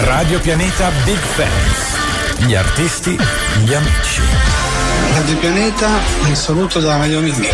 [0.00, 2.44] Radio Pianeta Big Fans.
[2.46, 3.16] Gli artisti,
[3.62, 4.22] gli amici.
[5.14, 5.88] Radio Pianeta,
[6.26, 7.48] un saluto da Mario Minghi.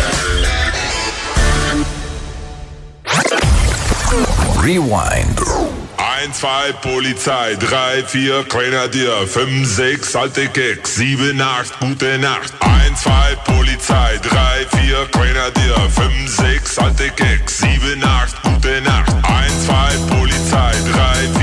[4.61, 5.77] Rewind.
[6.21, 12.53] 1, 2, Polizei, 3, 4, Grenadier, 5, 6, alte Keks, 7, 8, gute Nacht.
[12.59, 19.13] 1, 2, Polizei, 3, 4, Grenadier, 5, 6, alte Keks, 7, 8, gute Nacht.
[19.23, 21.38] 1, 2, Polizei, 3, 4,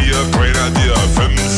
[1.16, 1.55] Grenadier,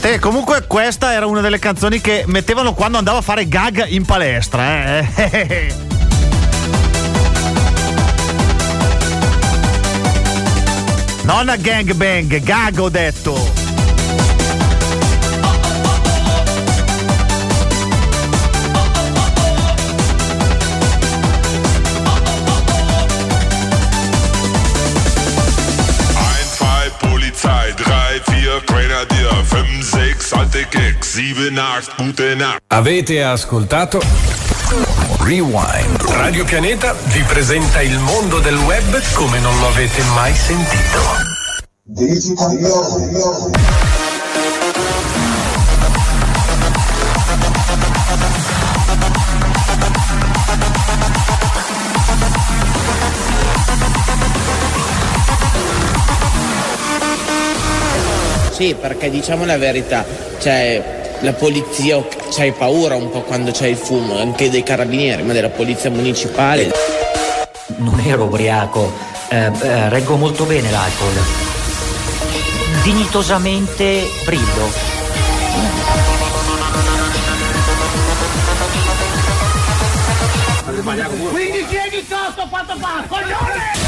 [0.00, 3.84] Ste, Ste, comunque questa era una delle canzoni che mettevano quando andavo a fare gag
[3.88, 5.74] in palestra, eh.
[11.24, 13.59] Non a gangbang, gag ho detto.
[28.80, 32.60] Vier, Grenadier, fünf, sechs, alte Keks, sieben, acht, gute Nacht.
[32.68, 34.00] Avete ascoltato
[35.20, 36.02] Rewind.
[36.08, 41.28] Radio Pianeta vi presenta il mondo del web come non lo avete mai sentito.
[58.60, 60.04] Sì, perché diciamo la verità,
[60.38, 65.32] cioè la polizia c'hai paura un po' quando c'è il fumo, anche dei carabinieri, ma
[65.32, 66.70] della polizia municipale.
[67.76, 68.92] Non ero ubriaco,
[69.30, 71.08] eh, eh, reggo molto bene l'alcol.
[72.82, 74.68] Dignitosamente brillo.
[81.30, 83.79] Quindi chiedi sotto quanto fa, coglione!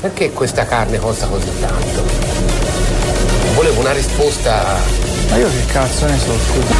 [0.00, 2.02] Perché questa carne costa così tanto?
[3.54, 4.78] Volevo una risposta.
[5.28, 6.74] Ma io che cazzo ne so, scusa.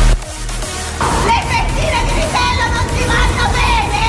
[1.24, 4.06] Le fettine di vitello non ti vanno bene?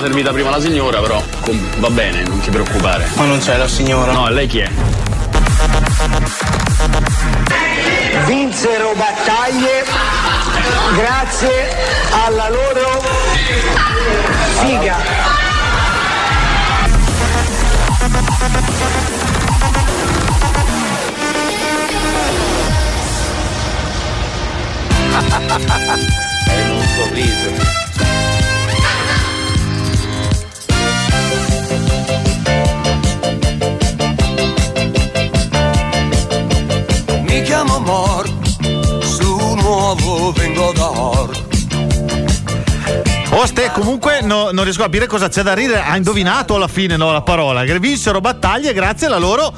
[0.00, 3.06] servita prima la signora, però com- va bene, non ti preoccupare.
[3.14, 4.10] Ma non c'è la signora.
[4.10, 4.70] No, lei chi è?
[8.26, 9.84] Vinsero battaglie
[10.96, 11.76] grazie
[12.26, 13.21] alla loro
[13.52, 14.96] Figa.
[26.46, 27.50] È un sorriso.
[37.20, 38.32] Mi chiamo Mor,
[39.00, 41.51] su un uovo vengo da Or
[43.44, 45.82] Ste, comunque no- non riesco a capire cosa c'è da ridere.
[45.82, 47.62] Ha indovinato alla fine no, la parola.
[47.64, 49.52] Vinsero battaglie grazie alla loro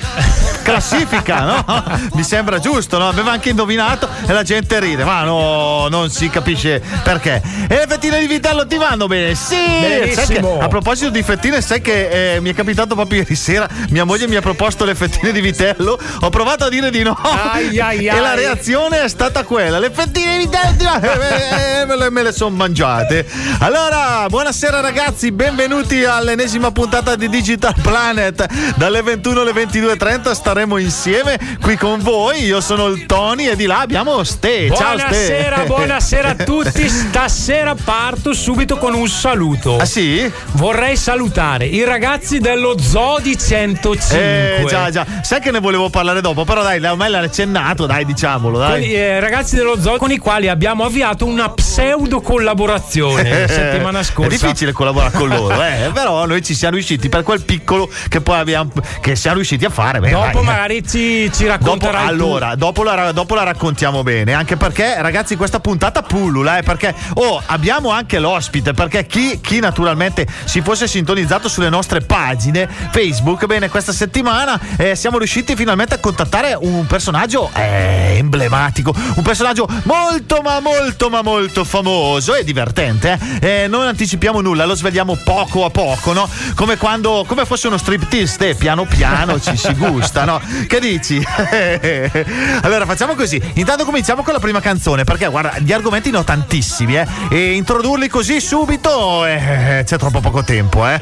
[0.64, 1.84] classifica, no?
[2.14, 3.06] Mi sembra giusto, no?
[3.06, 5.04] Aveva anche indovinato e la gente ride.
[5.04, 7.40] Ma no, non si capisce perché.
[7.68, 9.34] E le fettine di vitello ti vanno bene?
[9.34, 9.54] Sì!
[9.54, 13.68] Che, a proposito di fettine, sai che eh, mi è capitato proprio ieri sera.
[13.90, 15.98] Mia moglie mi ha proposto le fettine di vitello.
[16.20, 17.12] Ho provato a dire di no.
[17.12, 18.36] Ai, ai, e la ai.
[18.36, 22.22] reazione è stata quella: le fettine di vitello ti vanno- eh, eh, me le, me
[22.22, 23.26] le sono mangiate.
[23.58, 28.46] Allora, buonasera ragazzi, benvenuti all'ennesima puntata di Digital Planet.
[28.76, 32.44] Dalle 21 alle 22.30 staremo insieme qui con voi.
[32.44, 34.70] Io sono il Tony e di là abbiamo Ste.
[34.72, 35.08] Ciao Ste.
[35.08, 36.88] Buonasera, buonasera a tutti.
[36.88, 39.78] Stasera parto subito con un saluto.
[39.78, 40.30] Ah sì?
[40.52, 44.16] Vorrei salutare i ragazzi dello Zoo di 105.
[44.16, 45.04] Eh, già, già.
[45.22, 48.86] Sai che ne volevo parlare dopo, però dai, ormai l'ha accennato, dai, diciamolo, dai.
[48.86, 54.30] i eh, ragazzi dello zoo con i quali abbiamo avviato una pseudo collaborazione settimana scorsa.
[54.30, 58.20] È difficile collaborare con loro, eh, però noi ci siamo riusciti per quel piccolo che
[58.20, 59.98] poi abbiamo che siamo riusciti a fare.
[59.98, 60.43] Beh, Dopo dai.
[60.44, 62.08] Magari ci, ci Dopo, racconterai tu.
[62.08, 66.94] allora, dopo la, dopo la raccontiamo bene, anche perché ragazzi questa puntata pullula, eh, perché
[67.14, 73.46] oh, abbiamo anche l'ospite, perché chi, chi naturalmente si fosse sintonizzato sulle nostre pagine Facebook,
[73.46, 79.66] bene, questa settimana eh, siamo riusciti finalmente a contattare un personaggio eh, emblematico, un personaggio
[79.84, 83.62] molto ma molto ma molto famoso e divertente, eh.
[83.64, 86.28] Eh, non anticipiamo nulla, lo svegliamo poco a poco, no?
[86.54, 90.33] Come quando, come fosse uno striptease, eh, piano piano ci si gusta, no?
[90.40, 91.22] Che dici?
[92.62, 93.40] allora facciamo così.
[93.54, 97.06] Intanto cominciamo con la prima canzone, perché guarda, gli argomenti ne ho tantissimi, eh.
[97.30, 101.00] E introdurli così subito eh, c'è troppo poco tempo, eh.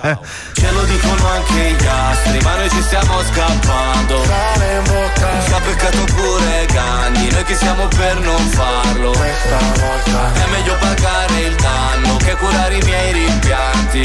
[0.53, 4.23] Ce lo dicono anche gli astri, ma noi ci stiamo scappando.
[5.45, 9.11] Ci ha peccato pure Gandhi, noi che siamo per non farlo.
[9.11, 14.03] Questa volta è meglio pagare il danno che curare i miei rimpianti.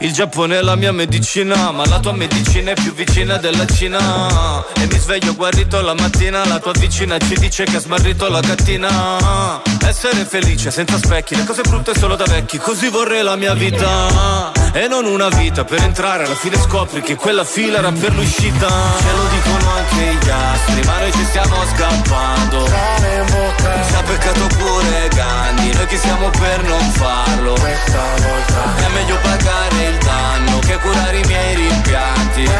[0.00, 4.64] Il Giappone è la mia medicina, ma la tua medicina è più vicina della Cina.
[4.74, 8.40] E mi sveglio guarito la mattina, la tua vicina ci dice che ha smarrito la
[8.40, 9.75] gattina.
[9.86, 14.52] Essere felice senza specchi, le cose brutte solo da vecchi, così vorrei la mia vita.
[14.72, 18.68] E non una vita per entrare, alla fine scopri che quella fila era per l'uscita.
[18.68, 22.66] Ce lo dicono anche gli astri, ma noi ci stiamo scappando.
[22.66, 27.52] Ci ha peccato pure Gandhi, noi che siamo per non farlo.
[27.52, 32.50] Questa volta è meglio pagare il danno che curare i miei rimpianti.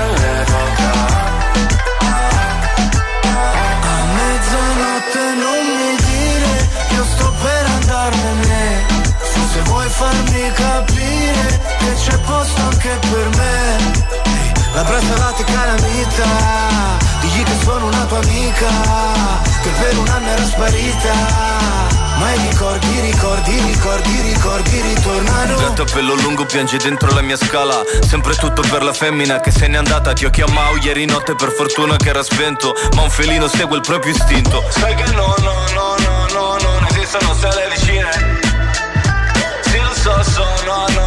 [16.07, 18.69] Calamita, digli che sono una tua amica,
[19.63, 21.65] che per un anno era sparita.
[22.19, 25.57] Ma i ricordi, ricordi, ricordi, ricordi ritornano.
[25.57, 27.83] Gatto a pelo lungo piange dentro la mia scala.
[28.09, 30.15] Sempre tutto per la femmina che se n'è andata.
[30.15, 32.75] Ti ho chiamato ieri notte per fortuna che era spento.
[32.95, 34.65] Ma un felino segue il proprio istinto.
[34.71, 38.09] Sai che no, no, no, no, no, non esistono stelle vicine.
[39.61, 41.06] Sì, lo so, so, no, no,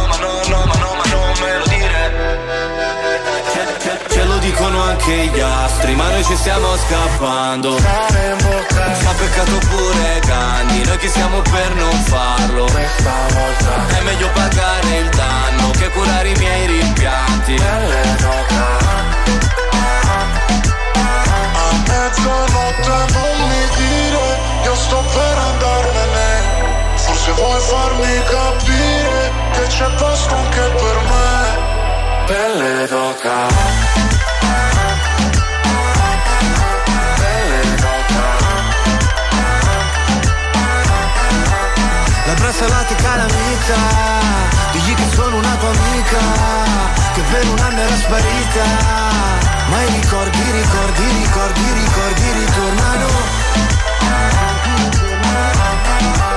[5.90, 7.76] gli astri, ma noi ci stiamo scappando.
[7.78, 7.84] Ci
[9.06, 12.64] ha peccato pure Gandhi, noi che siamo per non farlo.
[12.64, 17.56] Questa volta è meglio pagare il danno che curare i miei rimpianti.
[21.62, 26.28] A mezzanotte non mi dire Io sto per andarmene
[26.96, 34.00] Forse vuoi farmi capire Che c'è posto anche per me Pelle d'oca.
[42.50, 43.76] La braccalate calamita.
[44.72, 46.18] Digli che sono una tua amica
[47.14, 48.64] Che per un anno era sparita.
[49.70, 53.08] Ma i ricordi, ricordi, ricordi, ricordi ritornano.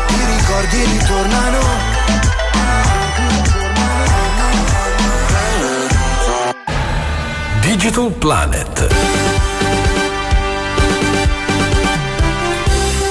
[0.07, 1.59] I ricordi ritornano.
[7.61, 9.42] Digital Planet.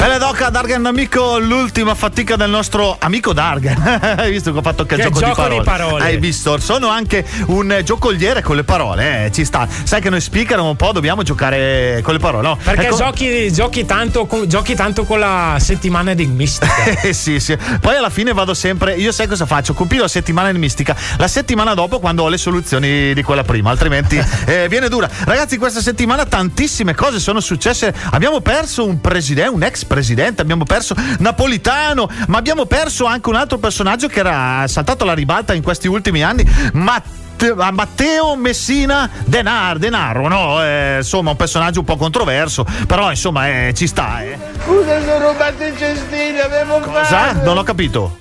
[0.03, 4.01] Bella doca Dargan amico, l'ultima fatica del nostro amico Dargan.
[4.19, 5.59] Hai visto che ho fatto che, Che gioco, gioco di, parole.
[5.59, 6.03] di parole.
[6.03, 6.59] Hai visto?
[6.59, 9.69] Sono anche un giocoliere con le parole, eh, ci sta.
[9.85, 12.59] Sai che noi speaker un po' dobbiamo giocare con le parole, no?
[12.61, 16.71] Perché Ecco- giochi, giochi, tanto, con, giochi tanto con la settimana enigmistica.
[17.03, 17.57] Eh, sì, sì.
[17.81, 18.97] Poi alla fine vado sempre.
[18.97, 19.73] Io sai cosa faccio?
[19.73, 24.17] Compilo la settimana enigmistica la settimana dopo quando ho le soluzioni di quella prima, altrimenti
[24.47, 25.09] eh, viene dura.
[25.25, 27.95] Ragazzi, questa settimana tantissime cose sono successe.
[28.11, 29.92] Abbiamo perso un presidente, un ex presidente,
[30.41, 35.55] abbiamo perso Napolitano, ma abbiamo perso anche un altro personaggio che era saltato alla ribalta
[35.55, 36.45] in questi ultimi anni.
[36.73, 37.21] Matteo
[37.59, 40.63] a Matteo Messina Denar, Denaro, no?
[40.63, 44.23] Eh, insomma, un personaggio un po' controverso, però insomma eh, ci sta.
[44.23, 44.39] Eh.
[44.63, 47.05] Scusa, sono rubato i cestini, avevo Cosa?
[47.05, 47.43] fame.
[47.43, 48.17] Non ho capito.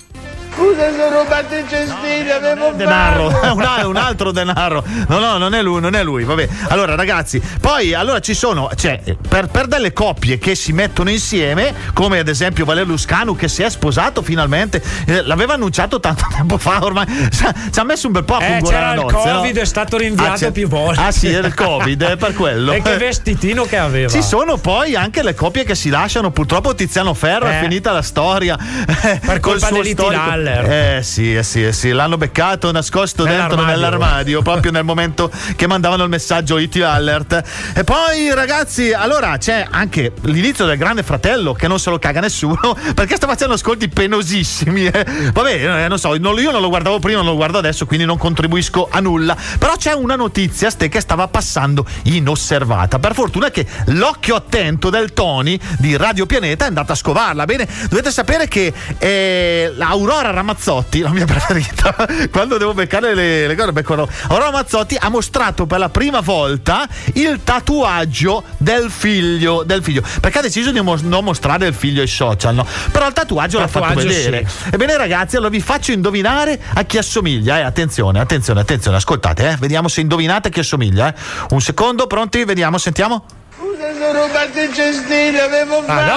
[0.54, 4.84] Scusa, sono rubato i cestini, avevo denaro, un, al- un altro denaro.
[5.08, 6.24] No, no, non è lui, non è lui.
[6.24, 6.48] Vabbè.
[6.68, 11.74] Allora, ragazzi, poi allora ci sono, cioè, per, per delle coppie che si mettono insieme,
[11.94, 16.58] come ad esempio Valerio Luscanu che si è sposato finalmente, eh, l'aveva annunciato tanto tempo
[16.58, 19.60] fa, ormai ci ha- messo un bel po' a Eh, c'era il Covid, no?
[19.62, 21.00] è stato rinviato Ah, più volte.
[21.02, 22.72] Ah, sì, era il Covid, è per quello.
[22.72, 24.08] E che vestitino che aveva.
[24.10, 26.30] Ci sono poi anche le coppie che si lasciano.
[26.30, 27.62] Purtroppo Tiziano Ferro è Eh.
[27.62, 28.56] finita la storia.
[28.56, 30.00] Per colpa dell'E.T.
[30.42, 30.96] Laller.
[30.98, 33.74] Eh sì, eh sì, eh sì, l'hanno beccato nascosto dentro Nell'armadio.
[33.74, 37.42] nell'armadio, proprio nel momento che mandavano il messaggio IT Alert.
[37.74, 42.20] E poi ragazzi, allora c'è anche l'inizio del Grande Fratello che non se lo caga
[42.20, 44.86] nessuno perché sta facendo ascolti penosissimi.
[44.86, 45.04] eh.
[45.32, 48.04] Vabbè, eh, non so, non- io non lo guardavo prima, non lo guardo adesso, quindi
[48.04, 49.36] non contribuisco a nulla.
[49.58, 52.98] Però c'è una notizia, ste, che stava passando inosservata.
[52.98, 57.44] Per fortuna che l'occhio attento del Tony di Radio Pianeta è andato a scovarla.
[57.44, 61.94] Bene, dovete sapere che eh, Aurora Ramazzotti, la mia preferita,
[62.30, 66.88] quando devo beccare le, le cose, becco Aurora Ramazzotti ha mostrato per la prima volta
[67.14, 69.62] il tatuaggio del figlio.
[69.64, 72.66] Del figlio perché ha deciso di mo- non mostrare il figlio ai social, no?
[72.90, 74.46] Però il tatuaggio, l'ha fatto Tatuaggio, vedere.
[74.46, 74.68] sì.
[74.72, 77.58] Ebbene, ragazzi, allora vi faccio indovinare a chi assomiglia.
[77.58, 77.62] Eh?
[77.62, 79.56] Attenzione, attenzione, attenzione, ascoltate, eh?
[79.58, 81.08] vediamo se indovinate a chi assomiglia.
[81.08, 81.14] Eh?
[81.50, 82.44] Un secondo, pronti?
[82.44, 83.24] Vediamo, sentiamo.
[83.62, 86.10] Scusa, sono rubato i cestini, avevo fame.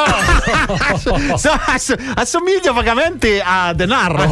[1.38, 4.24] So- ass- assomiglia vagamente a Denaro.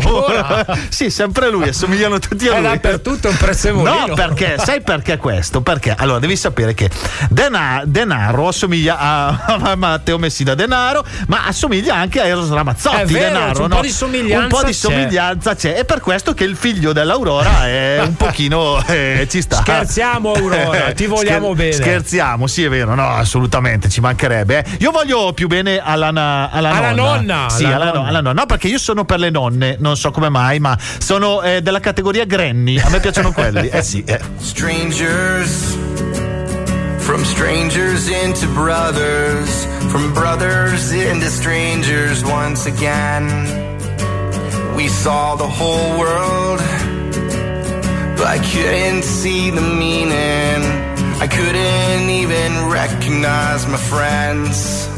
[0.90, 2.70] Sì, sempre lui, assomigliano tutti a È lui.
[2.70, 4.08] dappertutto un prezzemolino.
[4.08, 4.56] No, perché?
[4.58, 5.62] Sai perché questo?
[5.62, 5.94] Perché?
[5.98, 6.90] Allora, devi sapere che
[7.30, 13.06] Dena- Denaro assomiglia a, a Matteo Messina Denaro, ma assomiglia anche a Eros Ramazzotti È
[13.06, 13.64] vero, Denaro.
[13.64, 13.76] un no?
[13.76, 14.78] po' di somiglianza Un po' di c'è.
[14.78, 15.74] somiglianza c'è.
[15.76, 18.84] È per questo che il figlio dell'Aurora è un pochino.
[18.88, 19.58] eh, ci sta.
[19.58, 21.72] Scherziamo, Aurora, ti vogliamo bene.
[21.74, 24.64] Scherziamo, sì, è vero, no, assolutamente, ci mancherebbe.
[24.64, 24.78] eh.
[24.80, 27.16] Io voglio più bene alla, na- alla Alla nonna.
[27.16, 28.00] nonna, Sì, alla alla, nonna.
[28.02, 28.40] no- alla nonna.
[28.42, 31.80] No, perché io sono per le nonne, non so come mai, ma sono eh, della
[31.80, 32.80] categoria Granny.
[32.80, 33.68] A me piacciono quelli.
[33.70, 34.20] Eh sì, eh.
[34.38, 35.78] Strangers,
[36.98, 43.72] from strangers into brothers, from brothers into strangers once again.
[44.76, 46.62] We saw the whole world,
[48.16, 50.73] but I couldn't see the meaning.
[51.24, 54.90] I couldn't even recognize my friends.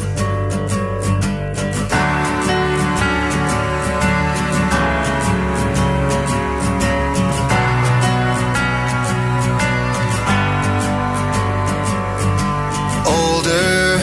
[13.05, 13.99] older,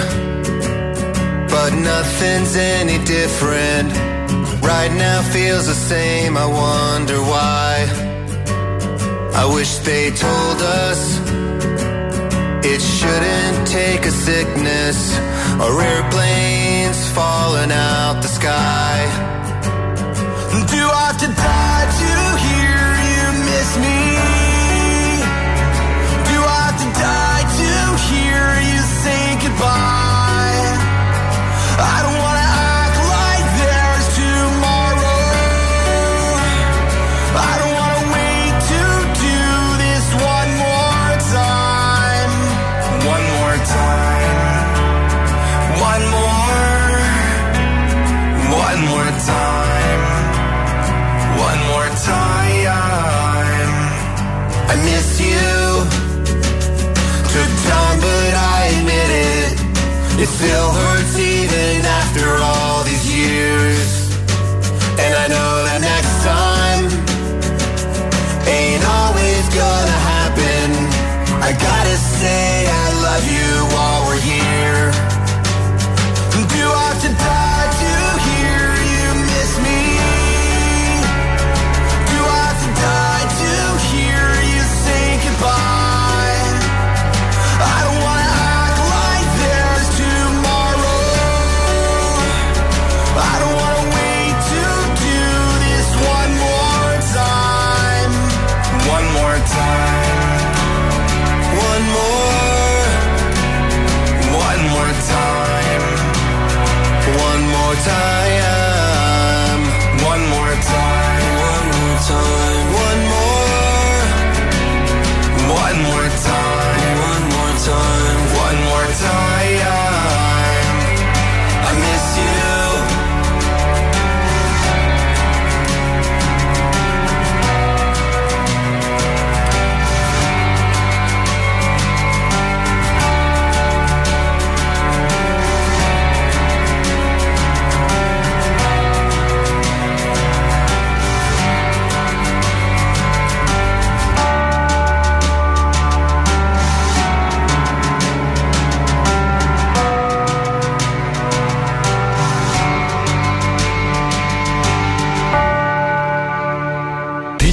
[1.51, 3.93] but nothing's any different.
[4.63, 7.89] Right now feels the same, I wonder why.
[9.35, 11.42] I wish they told us
[12.75, 15.19] it shouldn't take a sickness
[15.61, 18.97] or airplanes falling out the sky.
[20.71, 22.13] Do I have to die to
[22.47, 24.02] hear you miss me?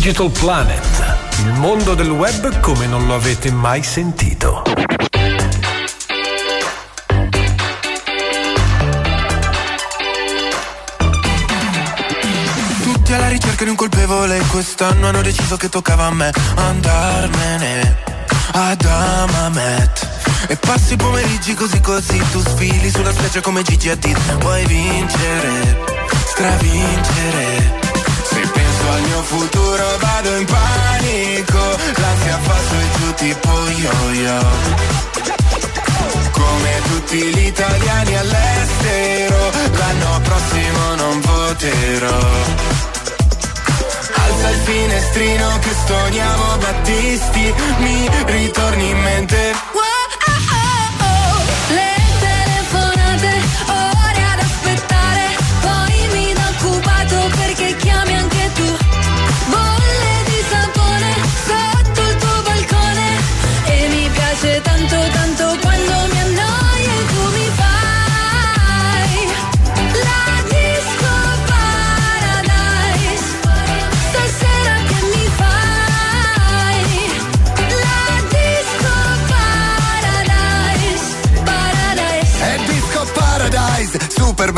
[0.09, 4.63] Digital Planet, il mondo del web come non lo avete mai sentito.
[12.81, 17.97] Tutti alla ricerca di un colpevole Quest'anno hanno deciso che toccava a me Andarmene
[18.53, 20.07] ad Amamet
[20.47, 25.77] E passi i pomeriggi così così Tu sfili sulla spiaggia come Gigi Hadid Vuoi vincere,
[26.25, 27.79] stravincere
[28.23, 31.63] Se al mio futuro vado in panico
[31.95, 33.51] L'ansia fa su e giù tipo
[33.83, 35.07] yo-yo
[36.31, 42.19] come tutti gli italiani all'estero, l'anno prossimo non voterò.
[44.13, 49.88] Alza il finestrino che stoniamo Battisti, mi ritorni in mente.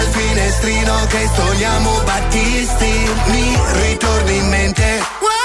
[0.00, 5.41] Il finestrino che stoniamo Battisti Mi ritorni in mente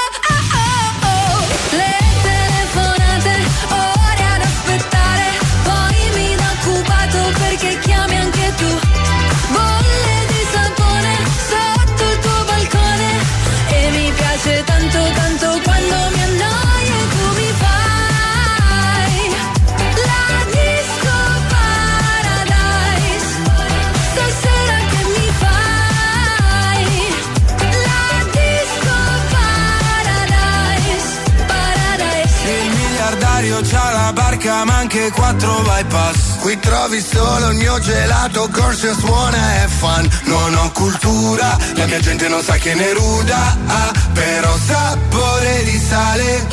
[34.47, 36.37] la barca ma anche quattro bypass.
[36.39, 40.09] Qui trovi solo il mio gelato Corso suona e fan.
[40.25, 45.79] Non ho cultura La mia gente non sa che ne ruda ah, Però sapore di
[45.79, 46.47] sale.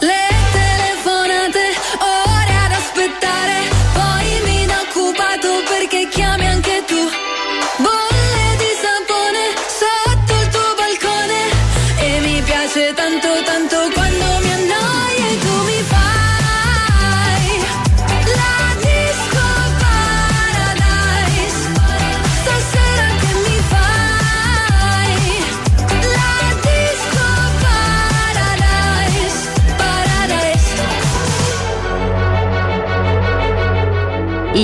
[0.00, 1.64] Le telefonate,
[1.98, 3.56] ore ad aspettare,
[3.94, 6.53] poi mi da occupato perché chiami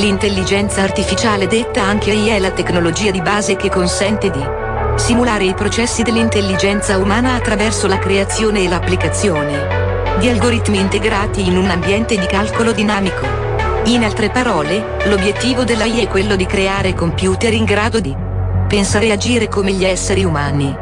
[0.01, 4.43] L'intelligenza artificiale detta anche AI è la tecnologia di base che consente di
[4.97, 11.69] simulare i processi dell'intelligenza umana attraverso la creazione e l'applicazione di algoritmi integrati in un
[11.69, 13.27] ambiente di calcolo dinamico.
[13.85, 18.17] In altre parole, l'obiettivo dell'AI è quello di creare computer in grado di
[18.69, 20.75] pensare e agire come gli esseri umani.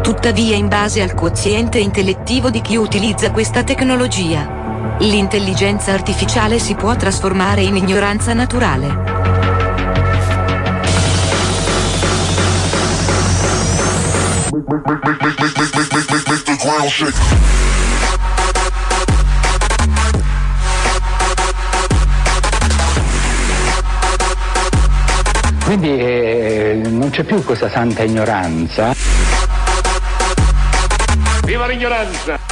[0.00, 4.61] Tuttavia in base al quoziente intellettivo di chi utilizza questa tecnologia,
[5.08, 9.20] l'intelligenza artificiale si può trasformare in ignoranza naturale.
[25.64, 28.94] Quindi eh, non c'è più questa santa ignoranza.
[31.44, 32.51] Viva l'ignoranza!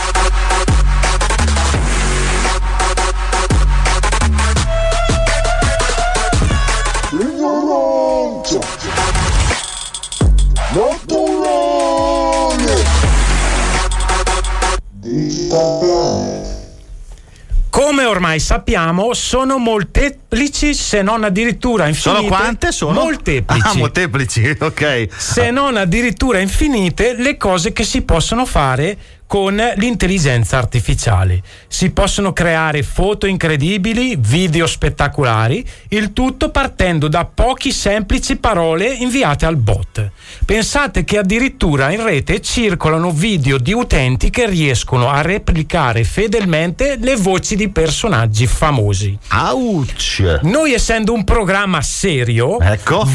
[18.30, 22.20] Ormai sappiamo, sono molteplici, se non addirittura infinite.
[22.20, 22.72] Sono quante?
[22.72, 22.92] Sono?
[22.92, 23.66] Molteplici.
[23.66, 25.08] Ah, molteplici, ok.
[25.16, 28.96] se non addirittura infinite, le cose che si possono fare
[29.30, 31.40] con l'intelligenza artificiale.
[31.68, 39.46] Si possono creare foto incredibili, video spettacolari, il tutto partendo da pochi semplici parole inviate
[39.46, 40.10] al bot.
[40.44, 47.14] Pensate che addirittura in rete circolano video di utenti che riescono a replicare fedelmente le
[47.14, 49.16] voci di personaggi famosi.
[49.30, 50.40] Ouch!
[50.42, 52.58] Noi essendo un programma serio,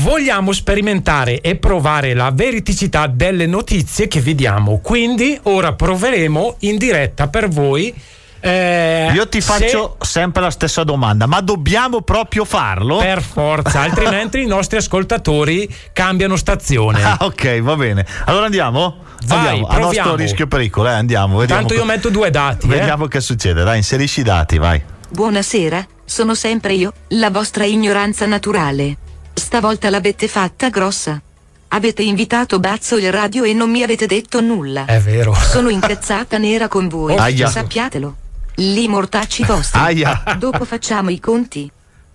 [0.02, 4.80] vogliamo sperimentare e provare la veridicità delle notizie che vediamo.
[4.82, 5.74] Quindi ora
[6.10, 7.94] proveremo in diretta per voi.
[8.40, 12.98] eh, Io ti se- faccio sempre la stessa domanda, ma dobbiamo proprio farlo?
[12.98, 17.02] Per forza, altrimenti i nostri ascoltatori cambiano stazione.
[17.04, 18.06] Ah, ok, va bene.
[18.26, 18.98] Allora andiamo?
[19.26, 19.66] Vai, andiamo.
[19.66, 20.10] A proviamo.
[20.10, 21.38] nostro rischio pericolo, eh, andiamo.
[21.40, 22.68] Vediamo Tanto io metto due dati.
[22.68, 22.70] eh.
[22.70, 23.64] Vediamo che succede.
[23.64, 24.80] Dai, inserisci i dati, vai.
[25.10, 28.96] Buonasera, sono sempre io, la vostra ignoranza naturale.
[29.34, 31.20] Stavolta l'avete fatta grossa.
[31.70, 34.86] Avete invitato Bazzo il radio e non mi avete detto nulla.
[34.86, 35.34] È vero.
[35.34, 37.48] Sono incazzata nera con voi, Aia.
[37.48, 38.16] sappiatelo.
[38.56, 39.80] Li mortacci vostri.
[39.80, 40.24] Aia.
[40.38, 41.70] Dopo facciamo i conti.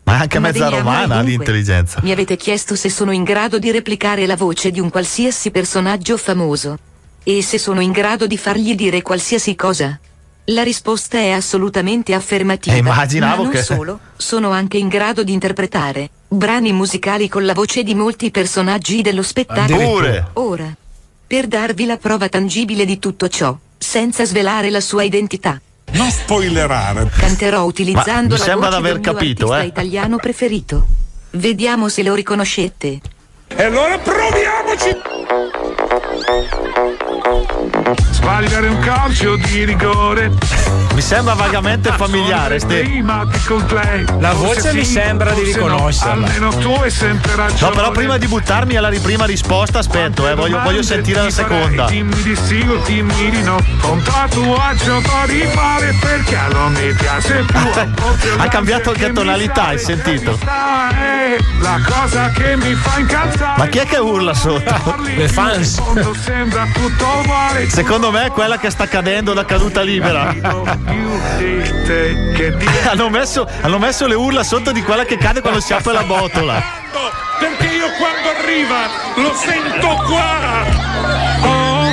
[0.04, 2.00] Ma è anche Ma mezza romana l'intelligenza.
[2.02, 6.16] Mi avete chiesto se sono in grado di replicare la voce di un qualsiasi personaggio
[6.16, 6.78] famoso.
[7.22, 9.98] E se sono in grado di fargli dire qualsiasi cosa.
[10.44, 12.74] La risposta è assolutamente affermativa.
[12.74, 17.44] Eh, immaginavo ma non che- solo, sono anche in grado di interpretare brani musicali con
[17.44, 19.90] la voce di molti personaggi dello spettacolo.
[19.90, 20.28] Pure.
[20.34, 20.72] Ora,
[21.26, 25.60] per darvi la prova tangibile di tutto ciò, senza svelare la sua identità,
[25.92, 27.10] Non spoilerare.
[27.16, 29.66] canterò utilizzando mi la voce d'aver del mio capito, artista eh.
[29.66, 30.86] italiano preferito.
[31.32, 33.00] Vediamo se lo riconoscete.
[33.48, 34.96] E allora proviamoci!
[38.10, 40.30] Sbagliare un calcio di rigore.
[40.94, 42.58] Mi sembra vagamente familiare.
[42.58, 42.80] Ste...
[42.80, 44.04] Prima che con lei.
[44.18, 46.26] La voce mi sembra di riconoscerla.
[46.26, 47.70] Almeno tu hai sempre ragione.
[47.70, 51.30] No, però prima di buttarmi alla ri- prima risposta, aspetto, eh, voglio, voglio sentire la
[51.30, 51.86] seconda.
[51.86, 53.58] Dimmi di sì o dimmi di no.
[53.80, 57.58] Con tatuaggio di male perché non mi piace più.
[58.38, 60.38] Ha cambiato anche tonalità, hai sentito?
[61.60, 63.58] La cosa che mi fa incazzare.
[63.58, 64.96] Ma chi è che urla sotto?
[65.02, 65.80] Le fans.
[66.22, 67.29] Sembra tutto.
[67.68, 70.34] Secondo me è quella che sta cadendo da caduta libera.
[72.90, 76.02] Hanno, messo, hanno messo le urla sotto di quella che cade quando si apre la
[76.02, 76.60] botola.
[77.38, 80.64] perché io quando arriva lo sento qua.
[81.42, 81.92] Oh,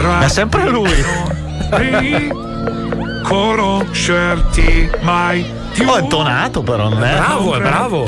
[0.00, 1.04] Ma è sempre lui.
[3.22, 5.88] conoscerti mai più.
[5.88, 7.16] Oh, è intonato però, non è?
[7.16, 8.04] Bravo, è bravo.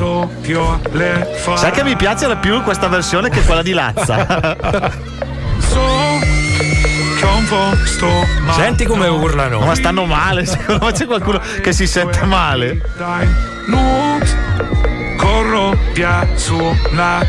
[1.56, 5.26] Sai che mi piace di più questa versione che quella di Lazza.
[8.52, 9.60] Senti come urlano.
[9.60, 12.80] Ma stanno male, secondo me c'è qualcuno che si sente male.
[15.16, 17.24] Corro via sulla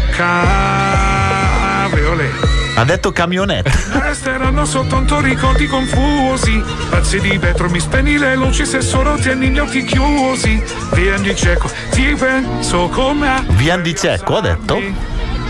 [1.86, 2.48] cabriolet.
[2.76, 3.72] Ha detto camionetta.
[4.00, 6.64] Resteranno soltanto ricordi confusi.
[6.90, 10.64] Pazzi di vetro, mi spegni le luci se solo tieni gli occhi chiusi.
[10.94, 14.82] Via di cieco, ti penso come Vian di Cecco, ha detto.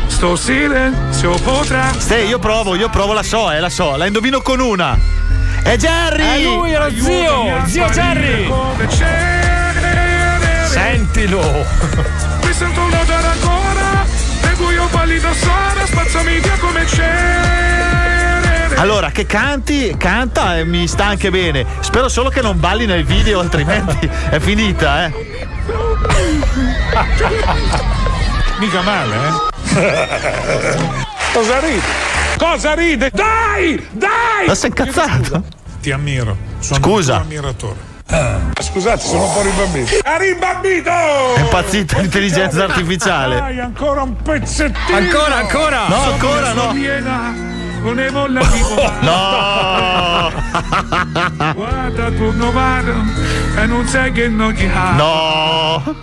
[0.10, 1.92] Sto silenzio potrà.
[1.98, 4.98] Ste, io provo, io provo, la so, eh, la so, la indovino con una.
[5.64, 6.24] È Jerry!
[6.24, 7.66] È lui, è lo zio!
[7.66, 8.52] Zio Jerry!
[10.66, 11.66] Sentilo!
[12.44, 14.06] Mi sento un odore ancora.
[14.42, 17.38] E buio pallido sono, spazzami via come c'è.
[18.76, 21.66] Allora, che canti, canta e mi sta anche bene.
[21.82, 25.12] Spero solo che non balli nel video, altrimenti è finita, eh.
[28.60, 29.49] Mica male, eh?
[31.34, 31.82] Cosa ride?
[32.38, 33.12] Cosa ride?
[33.14, 33.88] Dai!
[33.92, 34.48] Dai!
[34.48, 35.44] Ma sei incazzato?
[35.82, 36.36] Ti ammiro.
[36.60, 37.16] Sono Scusa.
[37.16, 37.88] un ammiratore.
[38.60, 39.96] Scusate, sono un po' rimbambito.
[40.02, 40.90] È rimbambito!
[41.36, 43.36] È impazzita l'intelligenza artificiale.
[43.40, 44.98] Dai, ancora un pezzettino!
[44.98, 45.88] Ancora, ancora!
[45.88, 46.74] No, ancora no.
[47.82, 48.42] Volevo la.
[49.02, 50.32] No!
[51.54, 52.94] Guarda, tu non vado
[53.56, 54.92] e non sai che non ti ha.
[54.92, 55.96] No!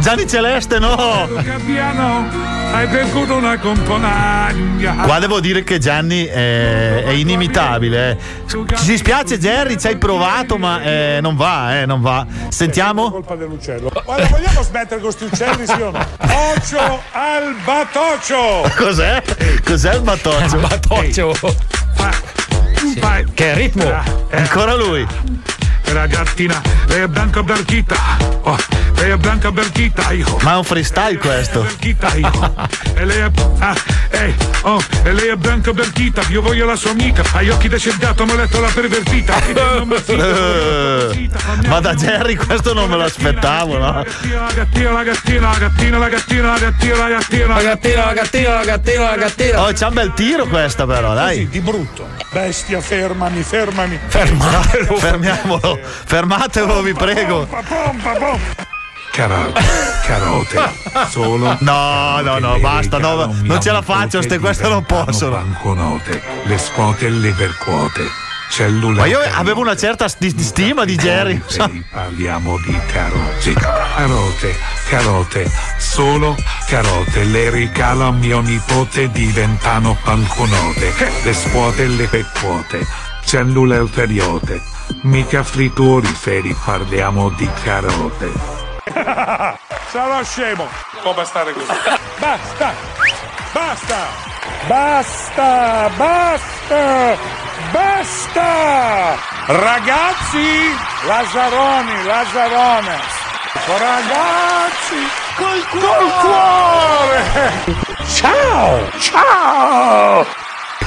[0.00, 1.28] Gianni Celeste no!
[1.42, 2.28] Gabbiano,
[2.72, 4.92] hai perduto una compagna.
[5.02, 8.10] Qua devo dire che Gianni è, è inimitabile.
[8.10, 8.16] eh.
[8.46, 12.24] Ci dispiace Jerry, ci hai provato, ma eh, non va, eh, non va.
[12.48, 13.10] Sentiamo?
[13.10, 13.90] colpa dell'uccello.
[14.04, 16.06] Guarda, vogliamo smettere con questi uccelli, sì o no?
[16.54, 18.70] Ocio al batoccio!
[18.76, 19.22] Cos'è?
[19.64, 20.58] Cos'è il batoccio?
[20.58, 21.34] Batoccio.
[23.34, 23.92] Che ritmo!
[24.30, 25.06] Ancora lui.
[25.84, 27.96] Ragazzina, lei è Blanca Berchita.
[28.42, 28.56] Oh,
[28.98, 30.38] lei è Blanca Berchita, hijo.
[30.42, 31.62] Ma è un freestyle questo.
[31.62, 32.12] Berchita.
[32.94, 33.30] E lei è.
[33.58, 33.74] Ah,
[34.62, 36.22] oh, e lei è Blanca Berchita.
[36.28, 37.22] Io voglio la sua amica.
[37.32, 39.36] Ha gli occhi cerdato, mi ho letto la pervertita.
[39.46, 41.28] Eh,
[41.66, 43.92] Ma da Jerry questo non me lo aspettavo, no?
[43.92, 48.12] La gattina, la gattina, la gattina, la gattina, la gattina, la gattina, La gattina, la
[48.12, 49.62] gattina, la gattina, la gattina.
[49.62, 51.48] Oh, c'ha un bel tiro questa però, dai.
[51.48, 52.06] Di brutto.
[52.32, 53.98] Bestia, fermami, fermami.
[54.06, 54.96] Fermatelo.
[54.96, 55.78] Fermiamolo.
[55.82, 57.46] Fermatelo, vi prego.
[57.46, 58.76] Pompa, pompa, pompa.
[59.18, 59.60] Carote,
[60.06, 60.70] carote,
[61.10, 61.56] solo.
[61.62, 65.32] No, no, no, basta, no, non ce la faccio, ste queste non possono.
[65.32, 68.02] Banconote, le scuote e le percuote.
[68.48, 69.00] Cellulare.
[69.00, 71.42] Ma io avevo una certa sti- stima di Jerry.
[71.90, 73.52] Parliamo di carote.
[73.54, 74.56] Carote,
[74.88, 76.36] carote, solo
[76.68, 77.24] carote.
[77.24, 80.94] Le regala mio nipote, diventano banconote.
[81.24, 82.86] Le scuote e le percuote.
[83.24, 84.62] Cellule ulteriote.
[85.02, 88.66] Mica frigoriferi, parliamo di carote.
[89.90, 90.68] Sarò scemo.
[91.02, 91.66] Può bastare così.
[92.18, 92.72] Basta!
[93.52, 93.96] Basta!
[94.66, 95.90] Basta!
[95.96, 97.16] Basta!
[97.72, 99.16] Basta!
[99.46, 100.76] Ragazzi!
[101.06, 102.98] Lazzaroni, Lazzarone!
[103.66, 105.26] Ragazzi!
[105.36, 107.22] Col cuore!
[108.14, 108.90] Ciao!
[108.98, 110.26] Ciao!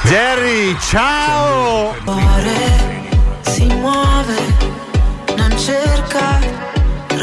[0.02, 1.94] Jerry, ciao!
[2.04, 2.82] cuore
[3.42, 4.36] si muove,
[5.36, 6.61] non cerca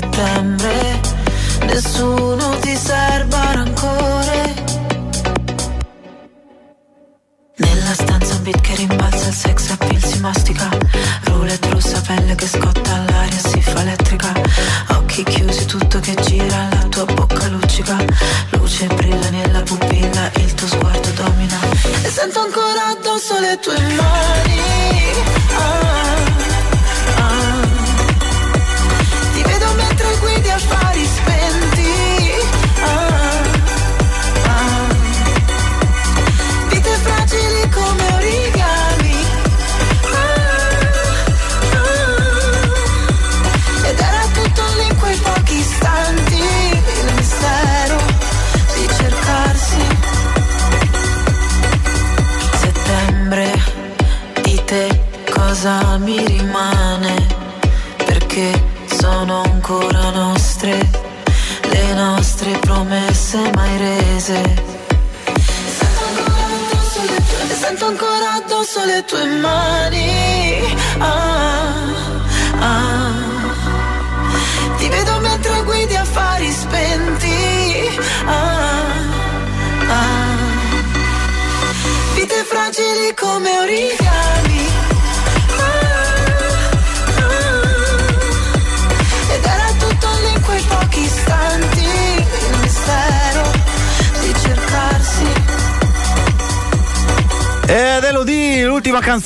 [0.00, 1.00] Settembre.
[1.64, 4.54] Nessuno ti serba rancore.
[7.56, 10.68] Nella stanza un beat che rimbalza il sex appeal si mastica.
[11.24, 13.07] Roulette rossa pelle che scotta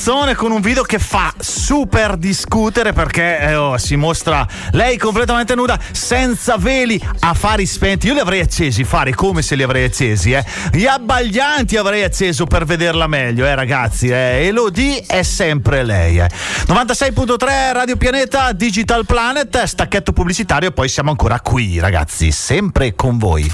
[0.03, 5.55] canzone con un video che fa super discutere perché eh, oh, si mostra lei completamente
[5.55, 8.07] nuda, senza veli, a fari spenti.
[8.07, 10.43] Io li avrei accesi, fari come se li avrei accesi, eh.
[10.73, 14.09] Gli abbaglianti avrei acceso per vederla meglio, eh, ragazzi.
[14.09, 14.47] Eh.
[14.47, 16.29] Elodie è sempre lei, eh.
[16.67, 23.49] 96.3 Radio Pianeta Digital Planet, stacchetto pubblicitario, poi siamo ancora qui, ragazzi, sempre con voi.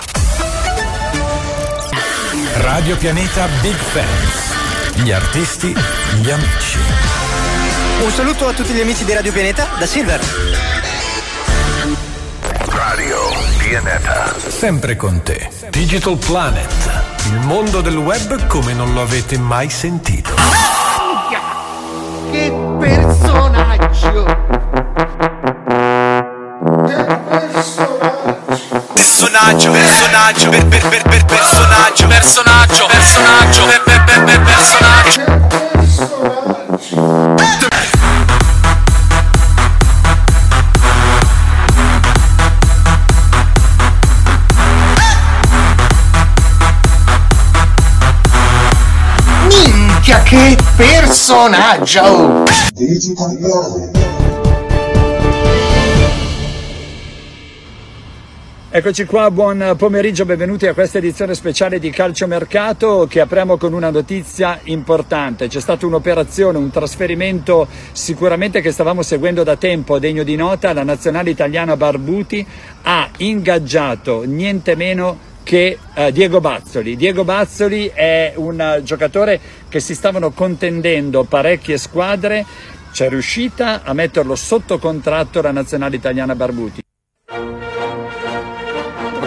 [2.55, 4.48] Radio Pianeta Big Fans.
[5.01, 5.73] Gli artisti,
[6.21, 6.77] gli amici.
[8.03, 10.19] Un saluto a tutti gli amici di Radio Pianeta da Silver.
[12.67, 13.17] Radio
[13.57, 14.35] Pianeta.
[14.45, 15.49] Sempre con te.
[15.69, 17.03] Digital Planet.
[17.27, 20.35] Il mondo del web come non lo avete mai sentito.
[22.31, 24.38] Che personaggio!
[29.39, 35.21] Personaggio, personaggio, per, per, per, per, personaggio, personaggio, personaggio, per, per, per, per, personaggio.
[49.47, 52.43] Minchia che personaggio!
[58.79, 63.89] Eccoci qua, buon pomeriggio, benvenuti a questa edizione speciale di Calciomercato che apriamo con una
[63.89, 65.49] notizia importante.
[65.49, 70.71] C'è stata un'operazione, un trasferimento sicuramente che stavamo seguendo da tempo, degno di nota.
[70.71, 72.47] La nazionale italiana Barbuti
[72.83, 76.95] ha ingaggiato niente meno che eh, Diego Bazzoli.
[76.95, 82.45] Diego Bazzoli è un giocatore che si stavano contendendo parecchie squadre,
[82.93, 86.81] c'è riuscita a metterlo sotto contratto la nazionale italiana Barbuti.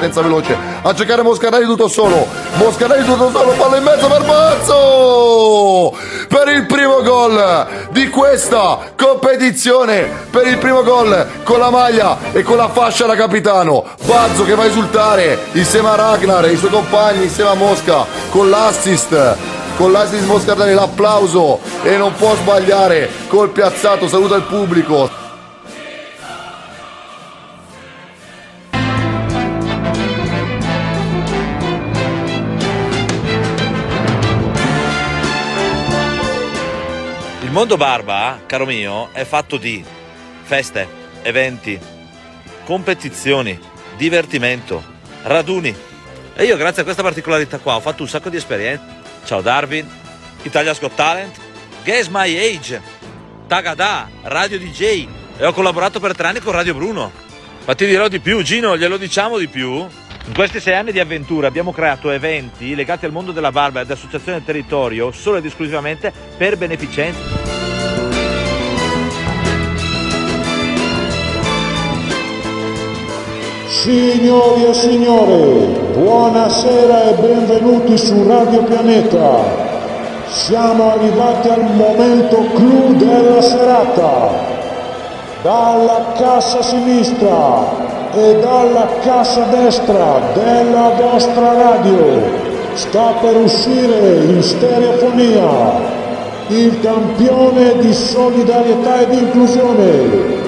[0.03, 0.57] Partenza veloce.
[0.83, 2.27] A cercare Moscardelli tutto solo.
[2.55, 5.97] Moscardelli tutto solo palla in mezzo per Bazzo
[6.29, 12.43] per il primo gol di questa competizione per il primo gol con la maglia e
[12.43, 13.85] con la fascia da capitano.
[14.05, 18.05] Bazzo che va a esultare insieme a Ragnar e i suoi compagni insieme a Mosca
[18.31, 19.37] con l'assist
[19.77, 21.61] con l'assist Moscardelli l'applauso.
[21.83, 25.22] E non può sbagliare col piazzato saluta il pubblico
[37.53, 39.85] Il mondo barba, caro mio, è fatto di
[40.43, 40.89] feste,
[41.21, 41.79] eventi,
[42.65, 43.61] competizioni,
[43.99, 44.83] divertimento,
[45.25, 45.77] raduni.
[46.35, 48.83] E io grazie a questa particolarità qua ho fatto un sacco di esperienze.
[49.25, 49.87] Ciao Darwin,
[50.45, 51.39] Italia's Got Talent,
[51.85, 52.81] Guess My Age,
[53.49, 57.13] Tagada, Radio DJ e ho collaborato per tre anni con Radio Bruno.
[57.67, 59.87] Ma ti dirò di più, Gino, glielo diciamo di più.
[60.25, 63.91] In questi sei anni di avventura abbiamo creato eventi legati al mondo della barba ed
[63.91, 67.19] associazione del territorio solo ed esclusivamente per beneficenza.
[73.67, 79.71] Signori e signore, buonasera e benvenuti su Radio Pianeta.
[80.29, 84.51] Siamo arrivati al momento clou della serata.
[85.43, 92.21] Dalla cassa sinistra e dalla cassa destra della vostra radio
[92.75, 96.01] sta per uscire in stereofonia
[96.49, 100.41] il campione di solidarietà ed inclusione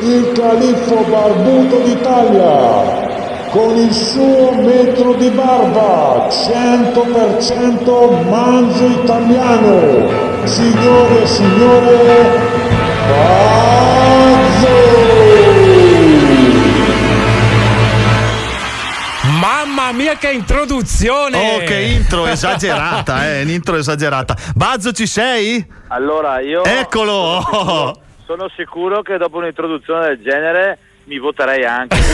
[0.00, 3.10] il califfo barbuto d'Italia,
[3.50, 10.08] con il suo metro di barba, 100% manzo italiano.
[10.44, 12.50] Signore e signore,
[19.92, 21.36] Mamma mia che introduzione!
[21.36, 24.34] Oh, che intro esagerata, eh, un'intro esagerata.
[24.54, 25.64] Bazzo, ci sei?
[25.88, 28.00] Allora, io Eccolo!
[28.24, 31.96] sono sicuro che dopo un'introduzione del genere mi voterei anche.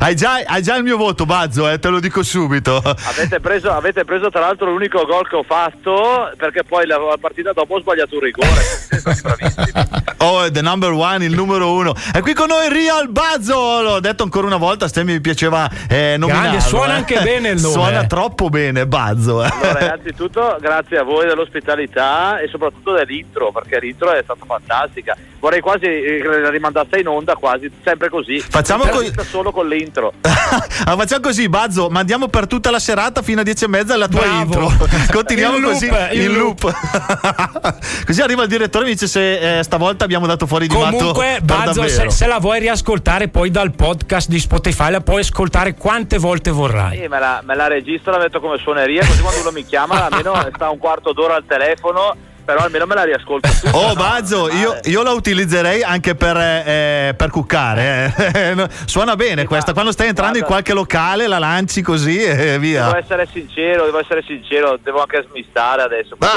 [0.00, 2.76] hai, già, hai già il mio voto, Bazzo, eh, te lo dico subito.
[2.76, 7.16] avete, preso, avete preso tra l'altro l'unico gol che ho fatto perché poi la, la
[7.18, 10.08] partita dopo ho sbagliato un rigore.
[10.22, 11.94] Oh, the number one, il numero uno.
[12.12, 13.80] È qui con noi Real Bazzo.
[13.80, 16.50] L'ho detto ancora una volta, Ste mi piaceva eh, nominarlo.
[16.50, 16.96] Grande, suona eh.
[16.96, 17.72] anche bene il nome.
[17.72, 19.42] Suona troppo bene, Bazzo.
[19.42, 19.48] eh.
[19.50, 25.16] Allora, innanzitutto grazie a voi dell'ospitalità e soprattutto dell'intro, perché l'intro è stata fantastica.
[25.38, 26.20] Vorrei quasi eh,
[26.60, 28.38] rimandasse in onda, quasi, sempre così.
[28.40, 30.12] Facciamo, co- Intervista solo con l'intro.
[30.82, 34.08] Ah, facciamo così, Bazzo, mandiamo per tutta la serata fino a 10 e mezza la
[34.08, 34.42] tua Bravo.
[34.42, 34.88] intro.
[35.12, 36.72] Continuiamo In loop, così in in loop.
[38.06, 40.96] così arriva il direttore e mi dice se eh, stavolta abbiamo dato fuori di matto.
[40.96, 45.74] Comunque, Bazzo, se, se la vuoi riascoltare poi dal podcast di Spotify, la puoi ascoltare
[45.74, 46.98] quante volte vorrai.
[46.98, 50.06] Sì, me la, me la registro, la metto come suoneria, così quando uno mi chiama
[50.06, 52.16] almeno sta un quarto d'ora al telefono,
[52.50, 53.76] però almeno me la riascolto tutta.
[53.76, 53.94] Oh no?
[53.94, 58.12] Bazzo, io, io la utilizzerei anche per, eh, per cuccare.
[58.16, 58.68] eh.
[58.86, 59.72] Suona bene questa.
[59.72, 62.98] Quando stai entrando in qualche locale la lanci così e Devo via.
[62.98, 66.16] essere sincero, devo essere sincero, devo anche smistare adesso.
[66.16, 66.36] perché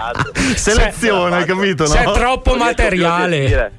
[0.00, 1.84] adesso- Selezione, hai capito?
[1.84, 2.12] C'è no?
[2.12, 3.72] troppo Non riesco più a materiale.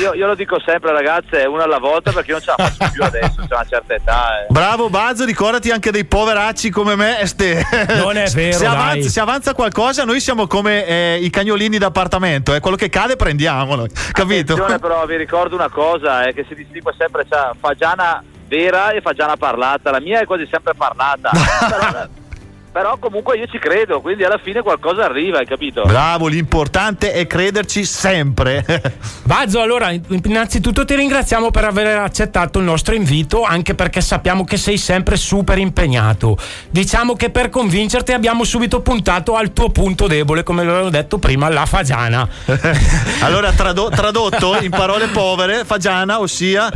[0.00, 2.90] io, io lo dico sempre, ragazze, una alla volta perché io non ce la faccio
[2.92, 4.40] più adesso, c'è una certa età.
[4.42, 4.46] eh.
[4.48, 7.20] Bravo Bazzo, ricordati anche dei poveracci come me.
[7.24, 7.62] Ste.
[8.02, 12.54] Non è vero, Se avanza, se avanza qualcosa, noi siamo come eh, i cagnolini d'appartamento.
[12.54, 12.60] Eh.
[12.60, 13.86] Quello che cade prendiamolo.
[14.12, 14.54] Capito?
[14.54, 19.00] Attenzione però, vi ricordo una cosa, è che si distingue sempre tra fagiana vera e
[19.00, 19.90] fagiana parlata.
[19.90, 21.30] La mia è quasi sempre parlata.
[22.70, 25.82] però, comunque io ci credo, quindi alla fine qualcosa arriva, hai capito?
[25.82, 28.64] Bravo, l'importante è crederci sempre.
[29.24, 34.56] Bazzo, allora, innanzitutto ti ringraziamo per aver accettato il nostro invito, anche perché sappiamo che
[34.56, 36.36] sei sempre super impegnato.
[36.70, 41.48] Diciamo che per convincerti abbiamo subito puntato al tuo punto debole, come l'avevo detto prima,
[41.48, 42.28] la fagiana.
[43.22, 46.70] allora, trado- tradotto in parole povere, fagiana, ossia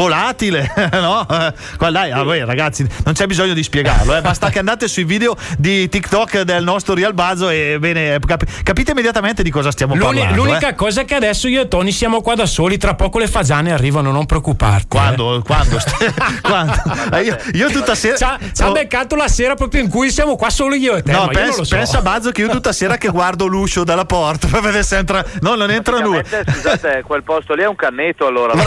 [0.00, 1.26] volatile, no?
[1.28, 5.04] Eh, qua, dai, ah, ragazzi, non c'è bisogno di spiegarlo, eh, basta che andate sui
[5.04, 9.94] video di TikTok del nostro Real Bazzo e bene, capi- capite immediatamente di cosa stiamo
[9.94, 10.44] L'uni- parlando.
[10.44, 10.74] l'unica eh.
[10.74, 13.72] cosa è che adesso io e Tony siamo qua da soli, tra poco le fagiane
[13.72, 14.84] arrivano, non preoccuparti.
[14.84, 14.88] eh.
[14.88, 15.42] Quando?
[15.44, 15.78] Quando?
[16.42, 16.74] Quando?
[17.12, 18.16] Eh, io, io tutta sera.
[18.16, 18.72] Ci ha, ci ha Oh.
[18.72, 21.10] beccato la sera proprio in cui siamo qua solo io e te.
[21.12, 21.76] No, ma io pens- non lo so.
[21.76, 24.96] pensa a Bazzo che io tutta sera che guardo l'uscio dalla porta per vedere se
[24.98, 25.24] entra.
[25.40, 26.20] No, non entra nulla.
[26.20, 28.52] Praticamente, Scusate, quel posto lì è un cannetto allora.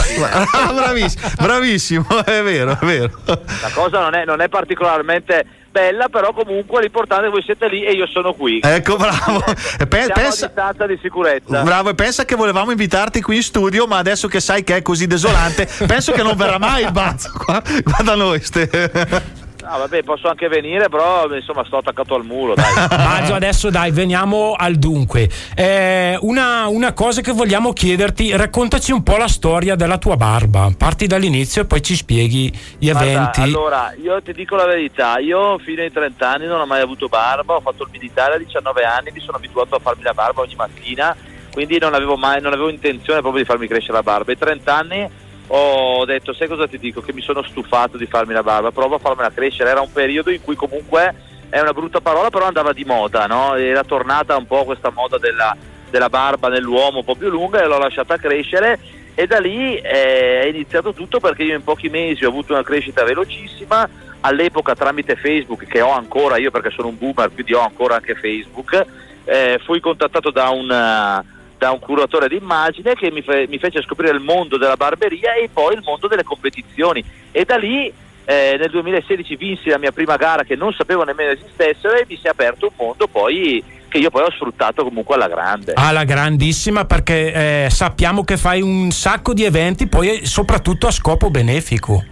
[0.51, 3.11] Ah, bravissimo, bravissimo, è vero, è vero.
[3.25, 7.67] La cosa non è, non è particolarmente bella, però comunque l'importante è che voi siete
[7.67, 8.59] lì e io sono qui.
[8.63, 9.43] Ecco, bravo.
[9.79, 11.61] E pe- pensa- distanza di sicurezza.
[11.61, 14.81] Bravo, e pensa che volevamo invitarti qui in studio, ma adesso che sai che è
[14.81, 18.41] così desolante, penso che non verrà mai il bazzo qua, qua da noi.
[18.41, 19.37] Ste.
[19.69, 22.73] No, vabbè, posso anche venire, però insomma sto attaccato al muro, dai.
[22.89, 25.29] Maggio, adesso dai, veniamo al dunque.
[25.55, 30.71] Eh, una, una cosa che vogliamo chiederti, raccontaci un po' la storia della tua barba.
[30.75, 33.41] Parti dall'inizio e poi ci spieghi gli Guarda, eventi.
[33.41, 37.07] allora, io ti dico la verità, io fino ai 30 anni non ho mai avuto
[37.07, 40.41] barba, ho fatto il militare a 19 anni, mi sono abituato a farmi la barba
[40.41, 41.15] ogni mattina,
[41.53, 44.31] quindi non avevo mai, non avevo intenzione proprio di farmi crescere la barba.
[44.31, 45.09] Ai 30 anni
[45.51, 47.01] ho detto, sai cosa ti dico?
[47.01, 50.29] Che mi sono stufato di farmi la barba, provo a farmela crescere, era un periodo
[50.29, 51.13] in cui comunque,
[51.49, 53.55] è una brutta parola, però andava di moda, no?
[53.55, 55.55] Era tornata un po' questa moda della,
[55.89, 58.79] della barba nell'uomo un po' più lunga e l'ho lasciata crescere
[59.15, 62.63] e da lì eh, è iniziato tutto perché io in pochi mesi ho avuto una
[62.63, 63.89] crescita velocissima
[64.21, 68.15] all'epoca tramite Facebook che ho ancora io perché sono un boomer quindi ho ancora anche
[68.15, 68.85] Facebook
[69.25, 71.23] eh, fui contattato da un,
[71.59, 75.49] da un curatore d'immagine che mi, fe- mi fece scoprire il mondo della barberia e
[75.51, 77.91] poi il mondo delle competizioni e da lì
[78.23, 82.15] eh, nel 2016 vinsi la mia prima gara che non sapevo nemmeno esistessero e mi
[82.15, 86.05] si è aperto un mondo poi che io poi ho sfruttato comunque alla grande Alla
[86.05, 92.03] grandissima perché eh, sappiamo che fai un sacco di eventi, poi soprattutto a scopo benefico.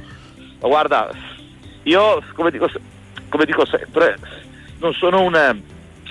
[0.60, 1.10] Guarda,
[1.84, 2.68] io come dico,
[3.30, 4.18] come dico sempre,
[4.80, 5.62] non sono un,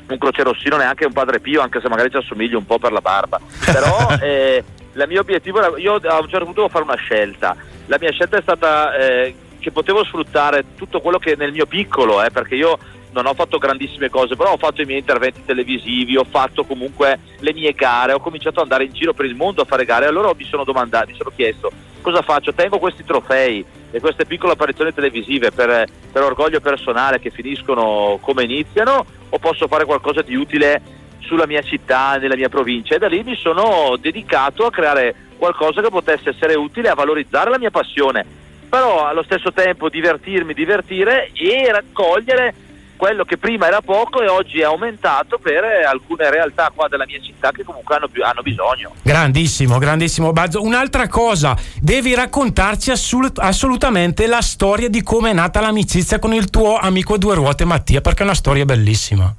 [0.08, 2.92] un croce rossino neanche un padre pio, anche se magari ci assomiglio un po' per
[2.92, 3.40] la barba.
[3.64, 7.56] Però eh, il mio obiettivo era, io a un certo punto devo fare una scelta.
[7.86, 12.22] La mia scelta è stata eh, che potevo sfruttare tutto quello che nel mio piccolo,
[12.22, 12.78] eh, perché io
[13.12, 17.18] non ho fatto grandissime cose, però ho fatto i miei interventi televisivi, ho fatto comunque
[17.38, 20.06] le mie gare, ho cominciato ad andare in giro per il mondo a fare gare,
[20.06, 21.72] allora mi sono domandato, mi sono chiesto
[22.06, 22.54] cosa faccio?
[22.54, 28.44] Tengo questi trofei e queste piccole apparizioni televisive per, per orgoglio personale che finiscono come
[28.44, 30.80] iniziano o posso fare qualcosa di utile
[31.20, 32.94] sulla mia città, nella mia provincia?
[32.94, 37.50] E da lì mi sono dedicato a creare qualcosa che potesse essere utile a valorizzare
[37.50, 38.24] la mia passione,
[38.68, 42.54] però allo stesso tempo divertirmi, divertire e raccogliere
[42.96, 47.04] quello che prima era poco e oggi è aumentato per eh, alcune realtà qua della
[47.06, 48.92] mia città che comunque hanno, più- hanno bisogno.
[49.02, 50.62] Grandissimo, grandissimo Bazzo.
[50.62, 56.50] Un'altra cosa, devi raccontarci assolut- assolutamente la storia di come è nata l'amicizia con il
[56.50, 59.34] tuo amico a due ruote Mattia, perché è una storia bellissima.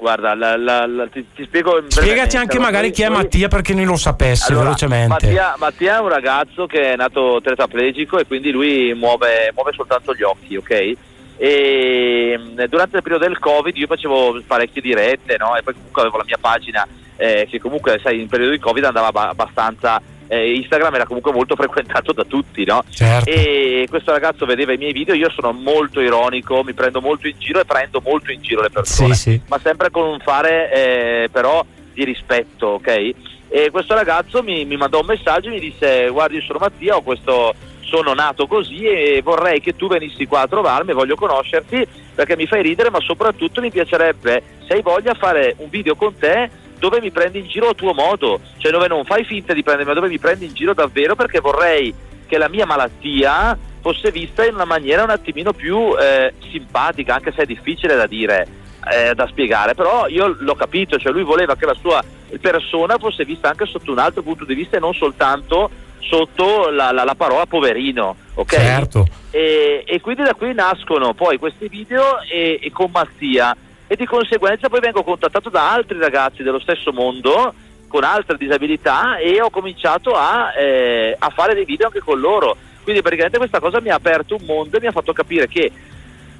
[0.00, 2.36] Guarda, la- la- la- ti, ti spiego Spiegaci brevemente.
[2.36, 5.08] anche magari noi- chi è noi- Mattia perché non lo sapesse Allora, velocemente.
[5.08, 10.14] Mattia, Mattia è un ragazzo che è nato tetraplegico e quindi lui muove, muove soltanto
[10.14, 10.92] gli occhi, ok?
[11.38, 15.56] E mh, durante il periodo del Covid io facevo parecchie dirette, no?
[15.56, 16.86] E poi comunque avevo la mia pagina
[17.16, 21.32] eh, che comunque sai in periodo di Covid andava ba- abbastanza eh, Instagram era comunque
[21.32, 22.82] molto frequentato da tutti, no?
[22.90, 23.30] Certo.
[23.30, 27.36] E questo ragazzo vedeva i miei video, io sono molto ironico, mi prendo molto in
[27.38, 29.40] giro e prendo molto in giro le persone, Sì, sì.
[29.48, 31.64] ma sempre con un fare eh, però
[31.94, 33.10] di rispetto, ok?
[33.50, 36.96] E questo ragazzo mi, mi mandò un messaggio e mi disse guardi io sono Mattia,
[36.96, 37.54] ho questo,
[37.88, 42.46] sono nato così e vorrei che tu venissi qua a trovarmi, voglio conoscerti perché mi
[42.46, 47.00] fai ridere ma soprattutto mi piacerebbe se hai voglia fare un video con te dove
[47.00, 49.98] mi prendi in giro a tuo modo, cioè dove non fai finta di prendermi, ma
[49.98, 51.92] dove mi prendi in giro davvero perché vorrei
[52.26, 57.32] che la mia malattia fosse vista in una maniera un attimino più eh, simpatica, anche
[57.32, 58.46] se è difficile da dire,
[58.92, 62.04] eh, da spiegare, però io l'ho capito, cioè lui voleva che la sua
[62.40, 65.70] persona fosse vista anche sotto un altro punto di vista e non soltanto
[66.00, 68.54] sotto la, la- la parola poverino, ok?
[68.54, 69.06] Certo.
[69.30, 73.54] E, e quindi da qui nascono poi questi video e, e con Mattia
[73.86, 77.52] e di conseguenza poi vengo contattato da altri ragazzi dello stesso mondo
[77.88, 82.56] con altre disabilità e ho cominciato a, eh, a fare dei video anche con loro.
[82.82, 85.70] Quindi praticamente questa cosa mi ha aperto un mondo e mi ha fatto capire che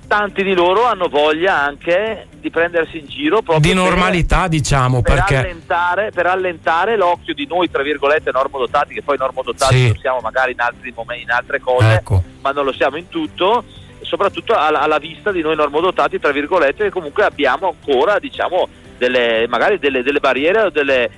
[0.07, 5.03] tanti di loro hanno voglia anche di prendersi in giro proprio Di per- normalità, diciamo,
[5.03, 9.89] per perché allentare, per allentare l'occhio di noi, tra virgolette, normodotati, che poi normodotati Sì.
[9.89, 12.23] lo siamo magari in altri momenti, in altre cose, Ecco.
[12.41, 13.65] ma non lo siamo in tutto,
[14.01, 18.69] e soprattutto alla, alla vista di noi normodotati, tra virgolette, che comunque abbiamo ancora, diciamo,
[18.97, 21.11] delle, magari delle, delle barriere o delle,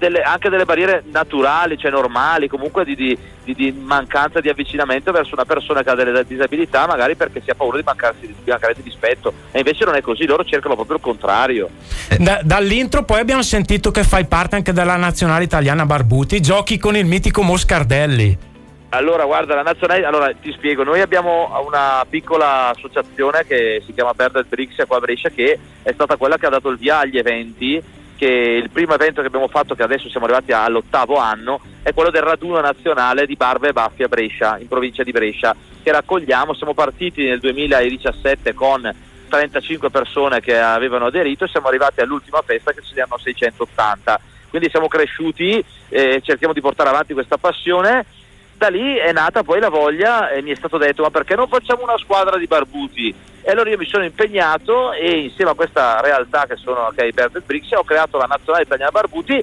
[0.00, 5.12] delle- anche delle barriere naturali, cioè normali, comunque di, di- di- di mancanza di avvicinamento
[5.12, 8.50] verso una persona che ha delle disabilità, magari perché si ha paura di, mancarsi, di
[8.50, 9.32] mancare di rispetto.
[9.52, 11.68] E invece non è così, loro cercano proprio il contrario.
[12.18, 16.96] Da- dall'intro poi abbiamo sentito che fai parte anche della nazionale italiana Barbuti, giochi con
[16.96, 18.48] il mitico Moscardelli.
[18.92, 24.14] Allora, guarda, la nazionale, allora ti spiego, noi abbiamo una piccola associazione che si chiama
[24.14, 27.16] Bird Brixia qua a Brescia che è stata quella che ha dato il via agli
[27.16, 27.80] eventi,
[28.20, 32.10] che il primo evento che abbiamo fatto, che adesso siamo arrivati all'ottavo anno, è quello
[32.10, 36.52] del raduno nazionale di Barbe e Baffi a Brescia, in provincia di Brescia, che raccogliamo,
[36.52, 38.94] siamo partiti nel 2017 con
[39.26, 44.20] 35 persone che avevano aderito e siamo arrivati all'ultima festa che ce ne hanno 680.
[44.50, 48.04] Quindi siamo cresciuti, eh, cerchiamo di portare avanti questa passione
[48.60, 51.48] da lì è nata poi la voglia e mi è stato detto ma perché non
[51.48, 53.14] facciamo una squadra di barbuti?
[53.40, 57.10] E allora io mi sono impegnato e insieme a questa realtà che sono che è
[57.10, 59.42] Bird Brixia ho creato la nazionale italiana barbuti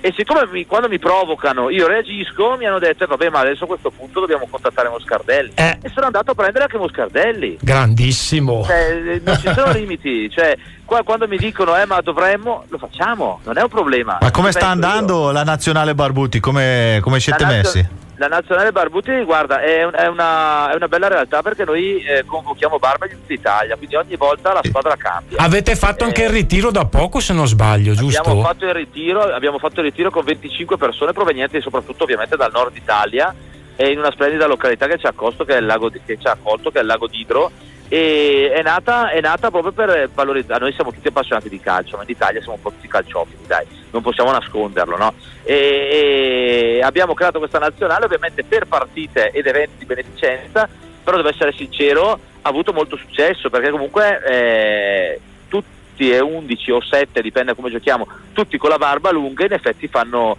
[0.00, 3.64] e siccome mi- quando mi provocano io reagisco mi hanno detto "Eh, vabbè ma adesso
[3.64, 5.52] a questo punto dobbiamo contattare Moscardelli.
[5.82, 7.58] E sono andato a prendere anche Moscardelli.
[7.60, 8.64] Grandissimo.
[8.64, 13.40] cioè, non ci sono limiti cioè qua quando mi dicono eh ma dovremmo lo facciamo
[13.44, 14.84] non è un problema Ma come sta penso io.
[14.92, 16.40] andando la nazionale Barbuti?
[16.40, 17.88] Come, come siete La nazio- messi?
[18.16, 22.24] La nazionale Barbuti, guarda, è, un- è una, è una bella realtà perché noi eh,
[22.24, 25.36] convochiamo Barba in tutta Italia, quindi ogni volta la squadra cambia.
[25.40, 28.40] Avete fatto anche il ritiro da poco, se non sbaglio, Abbiamo giusto?
[28.40, 32.76] fatto, il ritiro, abbiamo fatto il ritiro con 25 persone provenienti soprattutto ovviamente dal nord
[32.76, 33.34] Italia
[33.74, 36.16] e in una splendida località che ci ha, accolto, che è il lago di, che
[36.16, 37.50] ci ha accolto, che è il lago d'Idro
[37.88, 42.02] e è nata, è nata proprio per valorizzare, noi siamo tutti appassionati di calcio, ma
[42.02, 45.14] in Italia siamo un po' tutti calciofili, dai, non possiamo nasconderlo, no?
[45.42, 50.68] E, e abbiamo creato questa nazionale ovviamente per partite ed eventi di beneficenza,
[51.04, 56.80] però devo essere sincero, ha avuto molto successo perché comunque eh, tutti e 11 o
[56.82, 60.36] 7, dipende come giochiamo, tutti con la barba lunga in effetti fanno,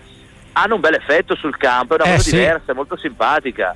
[0.53, 2.35] hanno un bel effetto sul campo, è una Eh, cosa sì.
[2.37, 3.75] diversa, è molto simpatica.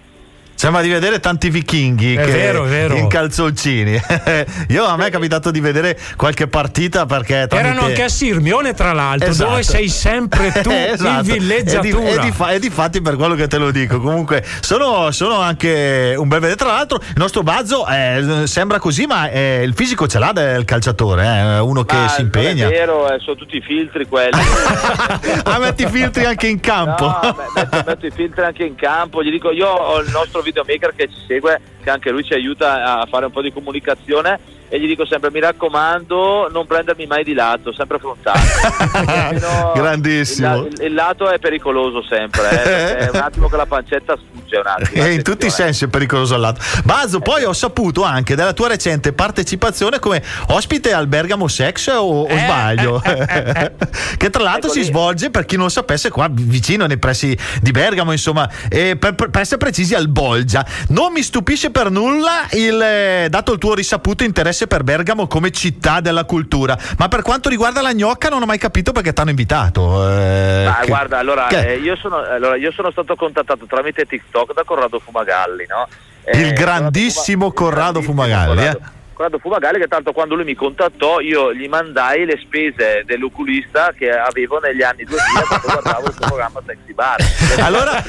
[0.60, 2.97] Sembra di vedere tanti vichinghi È che- vero, è vero.
[2.97, 3.93] in calzoncini.
[4.68, 7.70] Io a me è capitato di vedere qualche partita perché tramite...
[7.70, 9.51] Erano anche a Sirmione, tra l'altro, Esatto.
[9.51, 11.30] dove sei sempre tu Esatto.
[11.30, 12.10] in villeggiatura.
[12.10, 14.01] E di, e di fa- e di fatti per quello che te lo dico.
[14.01, 16.57] Comunque, sono, sono anche un bel vedere.
[16.60, 20.66] Tra l'altro, il nostro Bazzo eh, sembra così, ma eh, il fisico ce l'ha del
[20.66, 22.68] calciatore, eh, uno che Ma si impegna.
[22.68, 24.32] È vero, eh, sono tutti i filtri quelli.
[25.43, 27.05] ah, metti i filtri anche in campo.
[27.05, 29.24] No, metto, metto i filtri anche in campo.
[29.24, 32.99] Gli dico, io ho il nostro videomaker che ci segue, che anche lui ci aiuta
[32.99, 34.57] a fare un po' di comunicazione.
[34.71, 38.39] E gli dico sempre: mi raccomando, non prendermi mai di lato, sempre frontale.
[38.39, 40.57] Sennò Grandissimo.
[40.57, 42.63] Il, il- il lato è pericoloso sempre.
[42.63, 45.03] eh, è un attimo che la pancetta sfugge un attimo.
[45.03, 46.61] E in tutti i sensi è pericoloso al lato.
[46.84, 52.21] Bazzo, poi ho saputo anche della tua recente partecipazione come ospite al Bergamo Sex o,
[52.23, 53.01] o sbaglio?
[54.17, 58.11] che tra l'altro si svolge per chi non sapesse qua vicino nei pressi di Bergamo,
[58.11, 60.63] insomma, e per, per- per essere precisi al Bolgia.
[60.89, 65.51] Non mi stupisce per nulla il, eh, dato il tuo risaputo interesse per Bergamo come
[65.51, 69.22] città della cultura, ma per quanto riguarda la gnocca non ho mai capito perché ti
[69.22, 70.07] hanno invitato.
[70.09, 74.05] eh, Ma che- guarda, allora, che- eh, io sono, allora, io sono stato contattato tramite
[74.05, 75.88] TikTok da Corrado Fumagalli, no?
[76.32, 78.65] il Eh, grandissimo Corrado Fumagalli.
[78.65, 78.78] eh.
[79.20, 84.09] Corrado Fumagalli che tanto quando lui mi contattò io gli mandai le spese dell'oculista che
[84.11, 87.17] avevo negli anni 2000 quando guardavo il suo programma Sexy Bar.
[87.59, 88.01] Allora,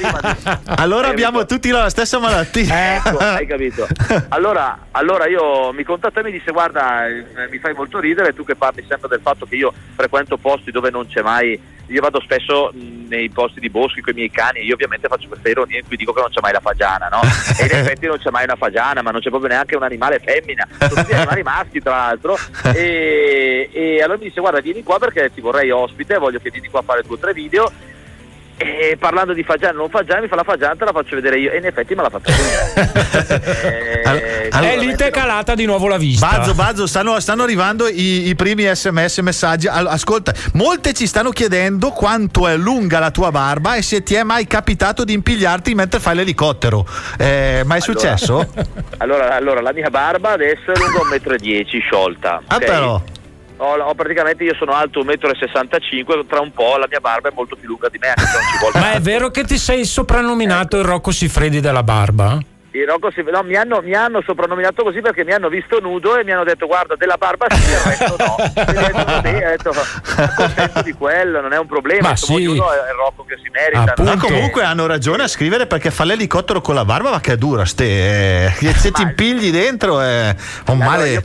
[0.77, 2.95] allora abbiamo tutti la stessa malattia.
[2.95, 3.85] Ecco, hai capito.
[4.29, 8.45] Allora, allora io mi contattò e mi disse guarda eh, mi fai molto ridere tu
[8.45, 11.59] che parli sempre del fatto che io frequento posti dove non c'è mai
[11.91, 15.27] io vado spesso nei posti di boschi con i miei cani e io ovviamente faccio
[15.27, 17.21] questa ironia in cui dico che non c'è mai la fagiana no?
[17.59, 20.19] e in effetti non c'è mai una fagiana ma non c'è proprio neanche un animale
[20.19, 20.67] femmina.
[20.79, 22.37] Sono tutti animali maschi tra l'altro.
[22.73, 26.69] E, e allora mi disse guarda vieni qua perché ti vorrei ospite voglio che vieni
[26.69, 27.71] qua a fare due o tre video
[28.61, 31.51] e parlando di fagiana non fagiana mi fa la fagiana te la faccio vedere io
[31.51, 32.31] e in effetti me l'ha fatta
[34.11, 36.27] Eh, e lì ti è calata di nuovo la vista.
[36.27, 39.67] Bazzo, Bazzo, stanno, stanno arrivando i, i primi sms, messaggi.
[39.67, 44.23] Ascolta, molte ci stanno chiedendo quanto è lunga la tua barba e se ti è
[44.23, 46.85] mai capitato di impigliarti mentre fai l'elicottero.
[47.17, 48.45] Eh, ma è successo?
[48.97, 52.65] allora, allora la mia barba adesso è lunga 1,10 m sciolta Ah, ok?
[52.65, 53.01] però.
[53.63, 57.31] Ho, ho praticamente io sono alto 1,65 m, tra un po' la mia barba è
[57.33, 58.79] molto più lunga di me, anche se non ci vuole.
[58.79, 62.39] Ma è vero che ti sei soprannominato il Rocco Siffredi della barba?
[62.73, 66.17] Il Rocco si- no, mi, hanno, mi hanno soprannominato così perché mi hanno visto nudo
[66.17, 68.35] e mi hanno detto guarda della barba sì, il resto no.
[68.37, 72.33] Ho detto, sono contento di quello, non è un problema, Ma sì.
[72.33, 73.93] ognuno è il Rocco che si merita.
[74.01, 74.19] Ma no?
[74.21, 77.65] comunque hanno ragione a scrivere perché fa l'elicottero con la barba, ma che è dura,
[77.65, 78.45] ste.
[78.45, 80.33] eh, se ti impigli dentro è
[80.67, 81.09] un Allora, male.
[81.09, 81.21] io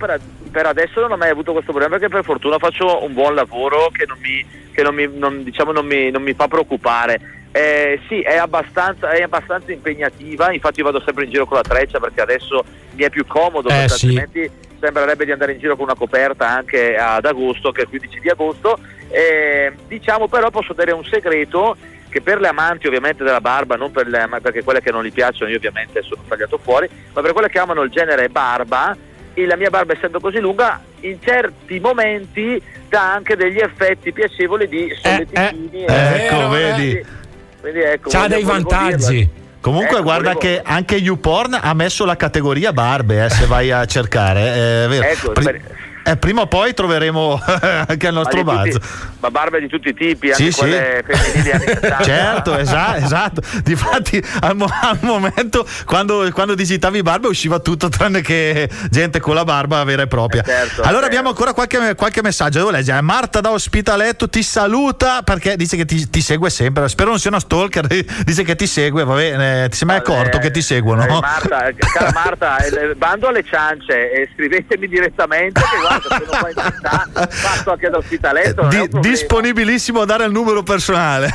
[0.57, 3.91] per, adesso non ho mai avuto questo problema perché per fortuna faccio un buon lavoro
[3.93, 4.43] che non mi,
[4.73, 7.21] che non mi, non- diciamo, non mi, non mi fa preoccupare.
[7.53, 11.63] Eh, sì, è abbastanza, è abbastanza impegnativa, infatti io vado sempre in giro con la
[11.63, 14.07] treccia perché adesso mi è più comodo, Eh, perché sì.
[14.07, 14.51] altrimenti
[14.81, 18.21] sembrerebbe di andare in giro con una coperta anche ad agosto, che è il 15
[18.21, 18.79] di agosto.
[19.11, 21.77] Eh, diciamo però posso dare un segreto
[22.09, 25.13] che per le amanti ovviamente della barba, non per le, perché quelle che non gli
[25.13, 28.97] piacciono io ovviamente sono tagliato fuori, ma per quelle che amano il genere barba,
[29.39, 34.67] e la mia barba essendo così lunga, in certi momenti dà anche degli effetti piacevoli
[34.67, 35.85] di solletichini.
[35.87, 37.05] Ecco, vedi.
[37.61, 39.29] Quindi ecco, C'ha dei vantaggi.
[39.61, 43.71] Comunque, Ecco, guarda volevo- che anche YouPorn ha messo la categoria barbe, eh, se vai
[43.71, 44.41] a cercare.
[44.41, 45.07] eh, È vero.
[45.07, 45.61] Ecco, Pri- per-
[46.07, 47.41] eh, prima o poi troveremo
[47.87, 48.79] anche il nostro ma, Bazzo.
[48.79, 48.87] tutti-
[49.21, 50.59] ma barbe di tutti i tipi, anche Sì, sì.
[50.61, 52.03] quelle femminili anni 70.
[52.05, 53.43] Certo, esatto, esatto.
[53.63, 59.35] Difatti, al, mo- al momento, quando, quando digitavi barba, usciva tutto tranne che gente con
[59.35, 60.43] la barba vera e propria.
[60.43, 62.59] certo, allora, abbiamo ancora qualche, qualche messaggio.
[62.59, 63.01] Devo leggere.
[63.01, 66.89] Marta da Ospitaletto ti saluta perché dice che ti, ti segue sempre.
[66.89, 67.87] Spero non sia una stalker.
[68.25, 69.05] Dice che ti segue.
[69.05, 71.05] Vabbè, eh, ti sei mai accorto che ti seguono?
[71.05, 77.71] Eh, Marta, cara Marta, eh, bando alle ciance e scrivetemi direttamente che guarda, città, passo
[77.71, 78.67] anche dall'ospitaletto.
[78.69, 81.31] Di- disponibilissimo a dare il numero personale.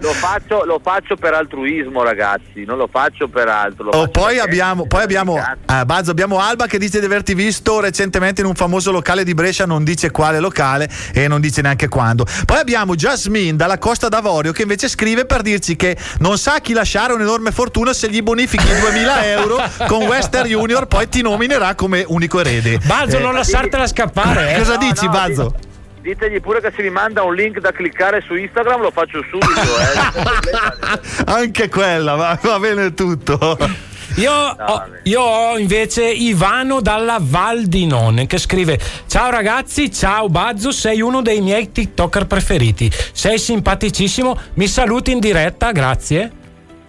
[0.00, 3.84] Lo faccio, lo faccio per altruismo, ragazzi, non lo faccio per altro.
[3.84, 7.06] Lo Oh, faccio poi perché- abbiamo, poi abbiamo, ah, Bazzo, abbiamo Alba che dice di
[7.06, 11.40] averti visto recentemente in un famoso locale di Brescia, non dice quale locale e non
[11.40, 12.26] dice neanche quando.
[12.44, 16.60] Poi abbiamo Jasmine dalla Costa d'Avorio che invece scrive per dirci che non sa a
[16.60, 21.22] chi lasciare un'enorme fortuna se gli bonifichi i 2000 euro con Western Junior, poi ti
[21.22, 22.78] nominerà come unico erede.
[22.84, 24.54] Bazzo, Eh, non lasciartela scappare.
[24.54, 24.58] eh.
[24.58, 25.54] Cosa No, dici, no, Bazzo?
[26.00, 29.60] Ditegli pure che se mi manda un link da cliccare su Instagram lo faccio subito.
[29.60, 31.24] Eh.
[31.26, 33.58] Anche quella, va, va bene tutto.
[34.14, 40.28] Io, ho, io ho invece Ivano dalla Val di Non che scrive: Ciao ragazzi, ciao
[40.28, 42.90] Bazzo, sei uno dei miei TikToker preferiti.
[43.12, 46.32] Sei simpaticissimo, mi saluti in diretta, grazie.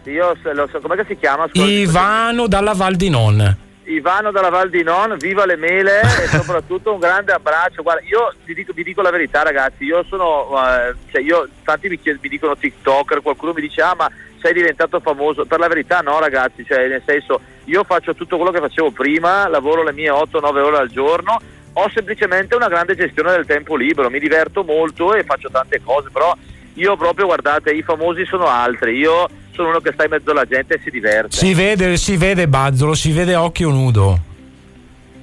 [0.06, 1.48] Io lo so, com'è che si chiama?
[1.50, 3.58] Scusa, Ivano dalla Val di Non.
[3.90, 7.82] Ivano dalla Val di Non, viva le mele e soprattutto un grande abbraccio.
[7.82, 9.84] Guarda, io ti dico, vi dico la verità, ragazzi.
[9.84, 13.96] Io sono, eh, cioè io, tanti mi, chied- mi dicono TikToker, qualcuno mi dice, ah,
[13.96, 14.10] ma
[14.40, 15.46] sei diventato famoso.
[15.46, 19.48] Per la verità, no, ragazzi, cioè, nel senso, io faccio tutto quello che facevo prima,
[19.48, 21.40] lavoro le mie 8-9 ore al giorno.
[21.74, 26.10] Ho semplicemente una grande gestione del tempo libero, mi diverto molto e faccio tante cose,
[26.12, 26.36] però
[26.76, 28.98] io proprio, guardate, i famosi sono altri.
[28.98, 29.28] Io
[29.60, 31.36] sono uno che sta in mezzo alla gente e si diverte.
[31.36, 34.29] Si vede, si vede Bazzolo, si vede occhio nudo.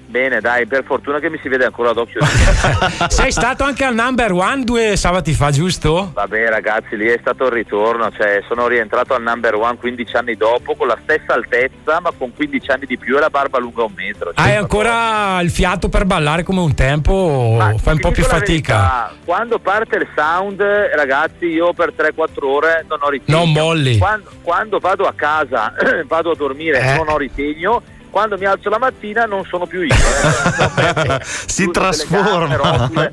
[0.09, 2.21] Bene, dai, per fortuna che mi si vede ancora ad occhio.
[3.09, 6.13] Sei stato anche al number one due sabati fa, giusto?
[6.15, 10.37] Vabbè ragazzi, lì è stato il ritorno, cioè sono rientrato al number one 15 anni
[10.37, 13.83] dopo con la stessa altezza ma con 15 anni di più e la barba lunga
[13.83, 14.33] un metro.
[14.33, 17.13] Cioè, Hai ancora il fiato per ballare come un tempo?
[17.13, 18.75] o fai un po' più fatica?
[18.77, 20.61] verità, quando parte il sound,
[20.95, 23.39] ragazzi, io per 3-4 ore non ho ritegno.
[23.39, 23.99] Non molli.
[23.99, 25.75] Quando, quando vado a casa,
[26.07, 26.95] vado a dormire, Eh.
[26.97, 27.83] non ho ritegno.
[28.17, 29.93] Quando mi alzo la mattina non sono più io.
[29.93, 31.19] eh.
[31.23, 33.13] si trasforma.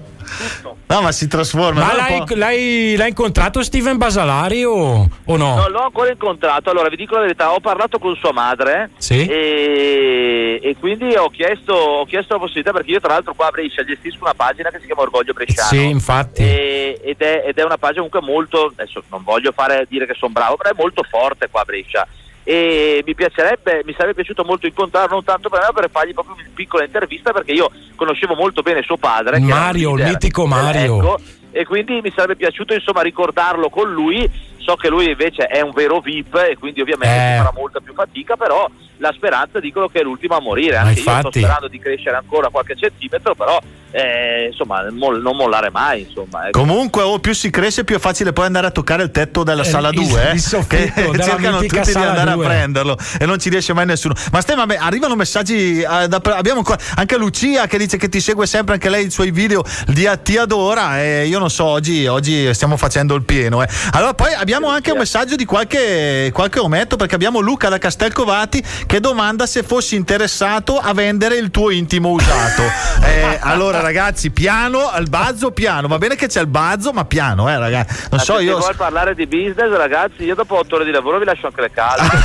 [0.87, 1.83] No, ma si trasforma.
[1.83, 5.55] Ma l'hai, l'hai- l'hai incontrato Steven Basalari o, o no?
[5.55, 9.25] Non l'ho ancora incontrato, allora vi dico la verità, ho parlato con sua madre Sì.
[9.27, 13.51] e, e quindi ho chiesto, ho chiesto la possibilità perché io tra l'altro qua a
[13.51, 15.67] Brescia gestisco una pagina che si chiama Orgoglio Bresciano.
[15.67, 16.41] Sì, infatti.
[16.43, 20.13] E- ed, è, ed è una pagina comunque molto, adesso non voglio fare dire che
[20.17, 22.07] sono bravo, però è molto forte qua a Brescia.
[22.43, 26.13] E mi piacerebbe, mi sarebbe piaciuto molto incontrarlo, non tanto per me, ma per fargli
[26.13, 29.39] proprio una piccola intervista perché io conoscevo molto bene suo padre.
[29.39, 30.97] Mario, il mitico Mario.
[30.97, 31.19] Ecco,
[31.51, 34.29] e quindi mi sarebbe piaciuto insomma ricordarlo con lui.
[34.63, 37.37] So che lui invece è un vero VIP e quindi ovviamente Eh.
[37.37, 38.65] farà molta più fatica, però
[38.97, 40.77] la speranza dicono che è l'ultimo a morire.
[40.77, 41.39] Anche io sto infatti.
[41.39, 43.59] sperando di crescere ancora qualche centimetro, però
[43.95, 46.01] eh, insomma mol- non mollare mai.
[46.07, 46.57] Insomma, ecco.
[46.59, 49.61] Comunque, o più si cresce, più è facile poi andare a toccare il tetto della
[49.61, 50.21] Eh, sala il- 2.
[50.21, 52.45] il eh, soffitto che cercano tutti di andare due.
[52.45, 54.13] a prenderlo e non ci riesce mai nessuno.
[54.31, 55.81] Ma Stefano, vabbè, arrivano messaggi.
[55.81, 59.11] eh, da- abbiamo ancora- anche Lucia che dice che ti segue sempre, anche lei i
[59.11, 61.01] suoi video di ti adora.
[61.01, 63.61] E io non so, oggi, oggi stiamo facendo il pieno.
[63.61, 63.67] eh.
[63.91, 68.63] Allora, poi abbiamo anche un messaggio di qualche, qualche ometto perché abbiamo Luca da Castelcovati
[68.85, 72.61] che domanda se fossi interessato a vendere il tuo intimo usato.
[73.03, 75.87] Eh, allora, ragazzi, piano al bazzo, piano.
[75.87, 77.93] Va bene che c'è il bazzo, ma piano, eh, ragazzi.
[78.01, 78.57] Non Ma so, se io.
[78.57, 81.71] vuoi parlare di business, ragazzi, io dopo otto ore di lavoro vi lascio anche le
[81.71, 82.17] calze.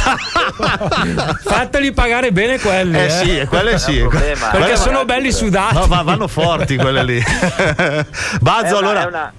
[1.45, 2.97] Fateli pagare bene quelli.
[2.97, 3.11] Eh eh.
[3.11, 3.99] sì, quelle sì.
[3.99, 4.47] problema.
[4.49, 5.75] Perché Quelle sono belli sudati.
[5.75, 7.19] No, va- vanno forti quelle lì.
[7.19, 8.05] È
[8.41, 9.03] Bazzo, una- allora.
[9.03, 9.33] è una-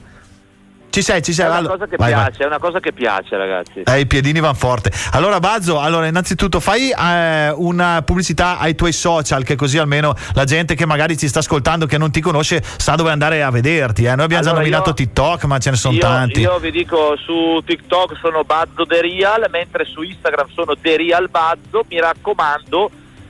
[0.89, 1.45] Ci sei, ci sei.
[1.45, 2.23] È una cosa che vai, vai.
[2.25, 3.83] piace, è una cosa che piace, ragazzi.
[3.85, 4.91] Eh, I piedini van forte.
[5.11, 10.45] Allora, Bazzo, allora, innanzitutto fai eh, una pubblicità ai tuoi social, che così almeno la
[10.45, 14.03] gente che magari ci sta ascoltando, che non ti conosce, sa dove andare a vederti.
[14.05, 14.15] eh.
[14.15, 16.39] Noi abbiamo già Allora, nominato io- TikTok, ma ce ne sono io, tanti.
[16.41, 21.29] io vi dico su TikTok sono Bazzo The Real, mentre su Instagram sono The Real
[21.29, 21.85] Bazzo.
[21.87, 22.89] Mi raccomando,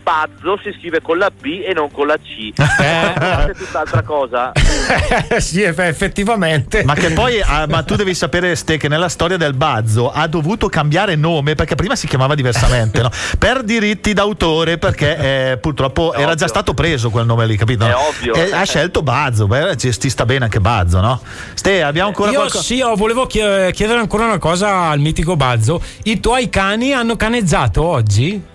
[0.10, 2.50] Bazzo si scrive con la B e non con la C.
[2.58, 4.52] È tutt'altra cosa.
[4.54, 6.84] Eh, sì, eff- effettivamente.
[6.84, 10.26] Ma che poi, ah, ma tu devi sapere, Ste, che nella storia del Bazzo ha
[10.26, 13.12] dovuto cambiare nome perché prima si chiamava diversamente, no?
[13.38, 17.86] Per diritti d'autore, perché eh, purtroppo era già stato preso quel nome lì, capito?
[17.86, 18.34] È ovvio.
[18.34, 21.22] E ha scelto Bazzo, beh, ci, ci sta bene anche Bazzo, no?
[21.54, 22.64] Ste, abbiamo ancora Io qualcosa?
[22.64, 25.80] sì, io volevo chie- chiedere ancora una cosa al mitico Bazzo.
[26.06, 28.49] I tuoi cani hanno caneggiato oggi?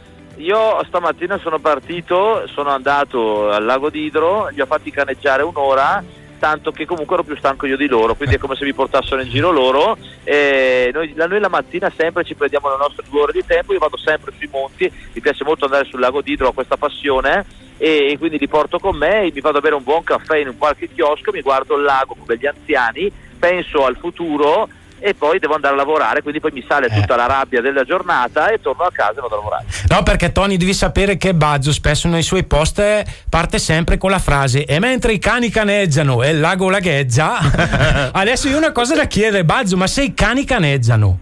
[0.45, 6.05] Io stamattina sono partito, sono andato al lago d'Idro, li ho fatti caneggiare un'ora,
[6.38, 9.22] tanto che comunque ero più stanco io di loro, quindi è come se mi portassero
[9.22, 9.97] in giro loro.
[10.26, 13.97] Noi, noi la mattina sempre ci prendiamo le nostre due ore di tempo, io vado
[13.97, 17.47] sempre sui monti, mi piace molto andare sul lago d'Idro, ho questa passione
[17.78, 20.49] e, e quindi li porto con me, mi vado a bere un buon caffè in
[20.49, 24.68] un qualche chiosco, mi guardo il lago come gli anziani, penso al futuro
[24.99, 28.49] e poi devo andare a lavorare, quindi poi mi sale tutta la rabbia della giornata
[28.49, 29.64] e torno a casa e vado a lavorare.
[29.88, 34.11] No, perché Tony devi sapere che Bazzo spesso nei suoi post eh, parte sempre con
[34.11, 38.95] la frase e mentre i cani caneggiano e il lago lagheggia, adesso io una cosa
[38.95, 41.18] da chiedere, Bazzo, ma se i cani caneggiano,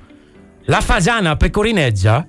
[0.66, 2.27] la fagiana pecorineggia?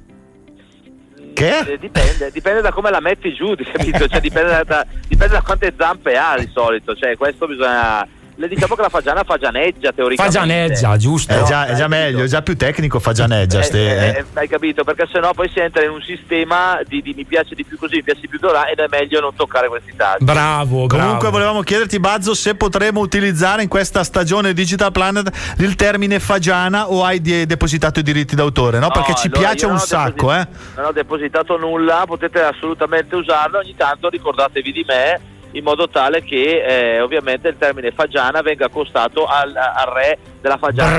[1.33, 1.57] Che?
[1.59, 4.07] Eh, Dipende, dipende da come la metti giù, capito?
[4.07, 6.95] Cioè, dipende, da, da- dipende da quante zampe ha di solito.
[6.95, 8.07] Cioè, questo bisogna.
[8.35, 10.37] Le diciamo che la fagiana fagianeggia teoricamente.
[10.37, 11.33] Fagianeggia, giusto?
[11.33, 13.59] È già, è già meglio, è già più tecnico, fa gianeggia.
[13.59, 14.17] Eh, Ste, eh, eh.
[14.17, 14.83] eh, hai capito?
[14.83, 17.97] Perché sennò poi si entra in un sistema di, di mi piace di più così,
[17.97, 20.23] mi piace di più là ed è meglio non toccare questi tasti.
[20.23, 26.19] Bravo, Comunque volevamo chiederti Bazzo se potremo utilizzare in questa stagione Digital Planet il termine
[26.19, 28.89] fagiana o hai de- depositato i diritti d'autore, no?
[28.89, 30.39] Perché No, ci allora piace un sacco, eh?
[30.39, 35.19] deposi- Non ho depositato nulla, potete assolutamente usarlo, ogni tanto ricordatevi di me
[35.53, 36.63] in modo tale che
[36.95, 40.91] eh, ovviamente il termine fagiana venga accostato al, al re della fagiana.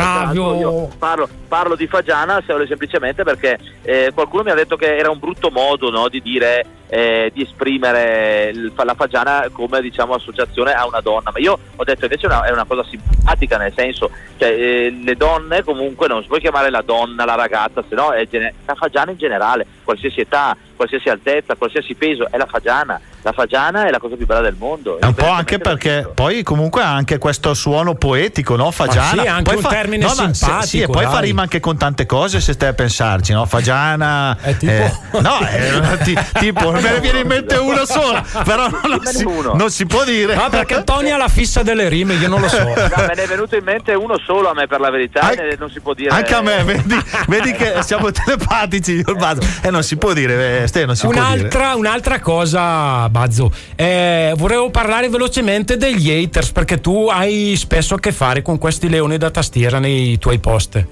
[0.59, 5.11] Io parlo, parlo di fagiana se- semplicemente perché eh, qualcuno mi ha detto che era
[5.11, 10.72] un brutto modo no, di dire eh, di esprimere il- la fagiana come diciamo associazione
[10.72, 14.11] a una donna, ma io ho detto invece una, è una cosa simpatica nel senso
[14.38, 18.12] cioè eh, le donne comunque non si può chiamare la donna, la ragazza, se no
[18.12, 23.00] è gene- la fagiana in generale, qualsiasi età, qualsiasi altezza, qualsiasi peso, è la fagiana.
[23.24, 25.00] La fagiana è la cosa più bella del mondo.
[25.00, 28.70] È un po' anche perché poi comunque ha anche questo suono poetico, no?
[28.70, 29.22] Fagiana.
[29.22, 31.20] sì, anche Poi un fa- termine no, ma se- simpatico, Sì, e poi fa dai.
[31.22, 33.46] rima anche con tante cose se stai a pensarci, no?
[33.46, 34.36] Fagiana.
[34.58, 34.70] tipo?
[34.72, 39.24] eh, no, eh, ti- tipo, me ne viene in mente una sola, però non si,
[39.54, 40.34] non si può dire.
[40.34, 42.58] No, perché Tony ha la fissa delle rime, io non lo so.
[42.62, 45.56] No, me ne è venuto in mente uno solo a me per la verità, e
[45.58, 46.10] non si può dire.
[46.10, 49.40] Anche a me, vedi, vedi che siamo telepatici io e il Bazzo.
[49.62, 51.24] E non si può dire, eh, Ste, non si può dire.
[51.24, 58.00] Un'altra, un'altra cosa, Bazzo, eh, volevo parlare velocemente degli haters perché tu hai spesso a
[58.00, 60.84] che fare con questi leoni da tastiera nei tuoi post.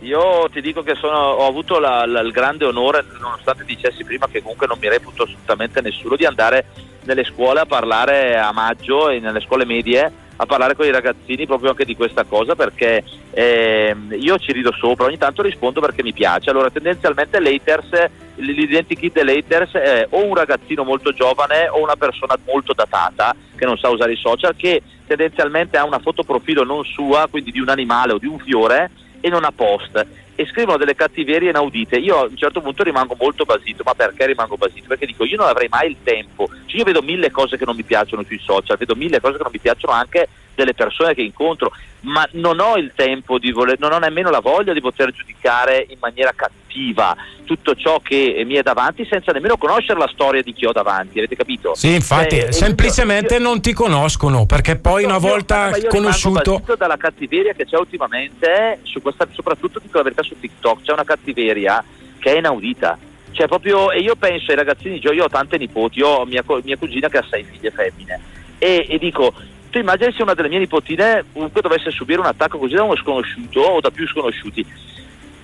[0.00, 4.26] io ti dico che sono- ho avuto la- la- il grande onore, nonostante dicessi prima
[4.30, 6.66] che comunque non mi reputo assolutamente nessuno, di andare
[7.04, 10.10] nelle scuole a parlare a maggio e nelle scuole medie
[10.40, 14.72] a parlare con i ragazzini proprio anche di questa cosa perché ehm, io ci rido
[14.72, 16.50] sopra, ogni tanto rispondo perché mi piace.
[16.50, 17.88] Allora tendenzialmente l'haters,
[18.36, 23.76] l'identikit dell'haters è o un ragazzino molto giovane o una persona molto datata che non
[23.78, 27.68] sa usare i social che tendenzialmente ha una foto profilo non sua, quindi di un
[27.68, 31.96] animale o di un fiore e non ha post e scrivono delle cattiverie inaudite.
[31.96, 34.86] Io a un certo punto rimango molto basito, ma perché rimango basito?
[34.86, 36.48] Perché dico io non avrei mai il tempo.
[36.66, 39.42] Cioè, io vedo mille cose che non mi piacciono sui social, vedo mille cose che
[39.42, 40.28] non mi piacciono anche
[40.58, 44.40] delle persone che incontro, ma non ho il tempo di voler, non ho nemmeno la
[44.40, 49.56] voglia di poter giudicare in maniera cattiva tutto ciò che mi è davanti senza nemmeno
[49.56, 51.74] conoscere la storia di chi ho davanti, avete capito?
[51.76, 56.60] Sì, infatti, Eh, semplicemente non ti conoscono perché poi una volta io conosciuto.
[56.76, 61.04] dalla cattiveria che c'è ultimamente, su questa, soprattutto dico la verità su TikTok, c'è una
[61.04, 61.82] cattiveria
[62.18, 62.98] che è inaudita.
[63.30, 66.76] Cioè proprio, e io penso ai ragazzini, io ho tante nipoti, io ho mia, mia
[66.76, 68.20] cugina che ha sei figlie femmine,
[68.58, 69.32] e, e dico,
[69.70, 72.96] tu immagini se una delle mie nipotine comunque dovesse subire un attacco così da uno
[72.96, 74.64] sconosciuto o da più sconosciuti,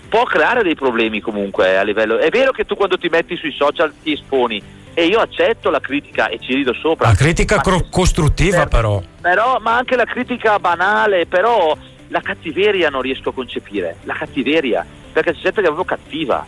[0.09, 2.19] può creare dei problemi comunque a livello...
[2.19, 4.63] È vero che tu quando ti metti sui social ti esponi,
[4.95, 7.09] e io accetto la critica e ci rido sopra.
[7.09, 9.03] La critica cro- costruttiva, però.
[9.21, 11.77] però, ma anche la critica banale, però
[12.09, 16.47] la cattiveria non riesco a concepire, la cattiveria, perché c'è gente che è proprio cattiva.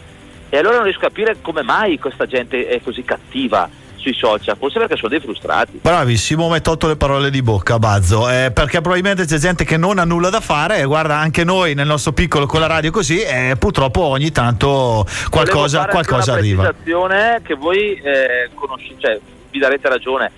[0.49, 3.69] E allora non riesco a capire come mai questa gente è così cattiva
[4.07, 5.81] sui social, forse perché sono dei frustrati.
[5.83, 8.29] Bravissimo, mi hai tolto le parole di bocca, Bazzo.
[8.31, 10.79] eh, perché probabilmente c'è gente che non ha nulla da fare.
[10.79, 15.05] E guarda, anche noi nel nostro piccolo con la radio così, e purtroppo ogni tanto
[15.31, 16.75] qualcosa, qualcosa anche arriva.
[16.85, 19.19] una che voi eh, conosci- cioè,
[19.51, 20.31] vi darete ragione.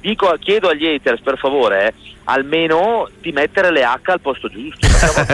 [0.00, 1.94] Dico, chiedo agli haters per favore eh,
[2.24, 4.86] almeno di mettere le H al posto giusto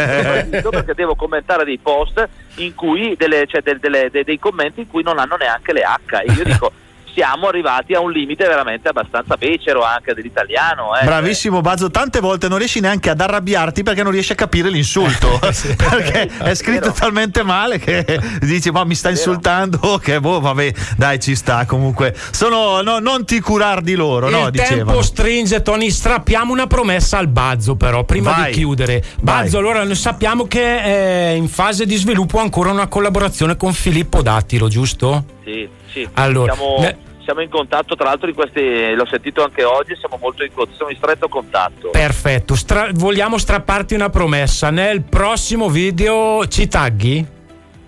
[0.72, 4.86] perché, devo commentare dei post in cui delle, cioè, del- delle- de- dei commenti in
[4.88, 6.72] cui non hanno neanche le H e io dico
[7.14, 11.04] siamo arrivati a un limite veramente abbastanza becero anche dell'italiano eh.
[11.04, 15.38] Bravissimo Bazzo, tante volte non riesci neanche ad arrabbiarti perché non riesci a capire l'insulto.
[15.76, 18.04] perché è scritto talmente male che
[18.40, 22.14] dici ma mi sta insultando che boh vabbè dai ci sta comunque.
[22.30, 24.84] Sono no, non ti curar di loro, no, Il dicevano.
[24.84, 25.90] tempo stringe, Tony.
[25.90, 28.46] Strappiamo una promessa al Bazzo, però, prima Vai.
[28.46, 29.02] di chiudere.
[29.20, 34.22] Bazzo, allora noi sappiamo che è in fase di sviluppo ancora una collaborazione con Filippo
[34.22, 35.24] Dattilo, giusto?
[35.44, 36.08] Sì, sì.
[36.14, 40.18] Allora, siamo, ne- siamo in contatto, tra l'altro in questi, l'ho sentito anche oggi, siamo
[40.20, 41.90] molto in, siamo in stretto contatto.
[41.90, 44.70] Perfetto, Stra- vogliamo strapparti una promessa.
[44.70, 47.26] Nel prossimo video ci tagghi?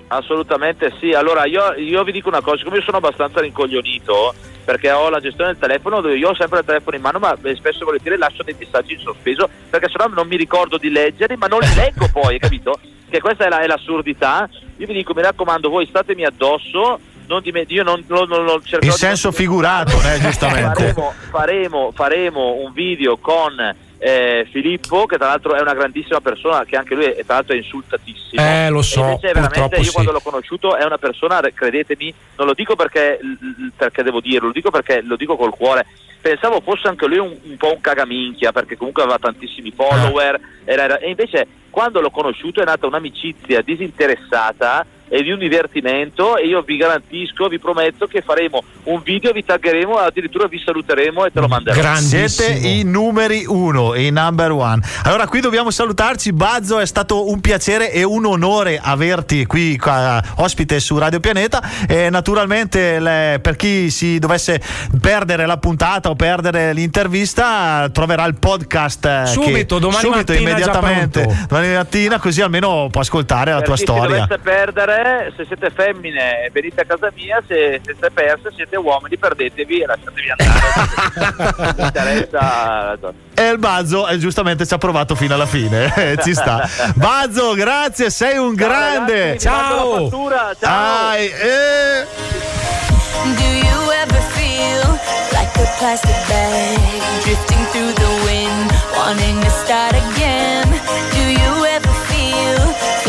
[0.09, 1.11] Assolutamente sì.
[1.13, 4.35] Allora io, io vi dico una cosa, siccome io sono abbastanza rincoglionito
[4.65, 7.37] perché ho la gestione del telefono dove io ho sempre il telefono in mano ma
[7.55, 11.37] spesso e volentieri lascio dei messaggi in sospeso perché sennò non mi ricordo di leggerli
[11.37, 12.79] ma non li leggo poi, capito?
[13.09, 14.49] Che questa è, la- è l'assurdità.
[14.77, 16.99] Io vi dico, mi raccomando, voi statemi addosso.
[17.27, 20.93] Non dime- io non, non, non, non cercherò In di- senso figurato, eh, giustamente.
[20.93, 26.64] faremo, faremo, faremo un video con eh, Filippo, che tra l'altro è una grandissima persona,
[26.64, 28.41] che anche lui è, tra l'altro è insultatissimo.
[28.43, 29.93] Eh, lo so, E invece veramente io sì.
[29.93, 33.18] quando l'ho conosciuto è una persona, re- credetemi, non lo dico perché,
[33.77, 35.85] perché devo dirlo, lo dico perché lo dico col cuore.
[36.20, 40.85] Pensavo fosse anche lui un, un po' un cagaminchia, perché comunque aveva tantissimi follower, era-
[40.85, 46.47] era- e invece quando l'ho conosciuto è nata un'amicizia disinteressata e di un divertimento e
[46.47, 51.33] io vi garantisco, vi prometto che faremo un video, vi taggeremo, addirittura vi saluteremo e
[51.33, 51.95] te lo manderò.
[51.97, 54.83] Siete i numeri uno, i number one.
[55.05, 56.33] Allora, qui dobbiamo salutarci.
[56.33, 61.63] Bazzo, è stato un piacere e un onore averti qui qua, ospite su Radio Pianeta.
[61.89, 64.61] E naturalmente, le- per chi si dovesse
[65.01, 69.05] perdere la puntata o perdere l'intervista, troverà il podcast.
[69.05, 71.47] eh, che- Subito, domani subito, mattina immediatamente.
[71.49, 74.17] Domani mattina, così almeno può ascoltare la Per tua chi si storia.
[74.27, 74.95] dovesse perdere,
[75.36, 80.30] se siete femmine venite a casa mia, se siete perse siete uomini perdetevi e lasciatevi
[80.30, 81.55] andare.
[81.57, 82.99] Non mi interessa.
[83.34, 85.92] E il Bazzo eh, giustamente ci ha provato fino alla fine.
[85.97, 86.68] eh, ci sta.
[86.94, 89.38] Bazzo, grazie, sei un grande.
[89.38, 91.09] ragazzi, la fattura, ciao.
[91.11, 92.07] Ai, eh.
[93.36, 94.99] Do you ever feel
[95.32, 100.68] like a plastic bag drifting through the wind, wanting to start again?
[101.12, 101.66] Do you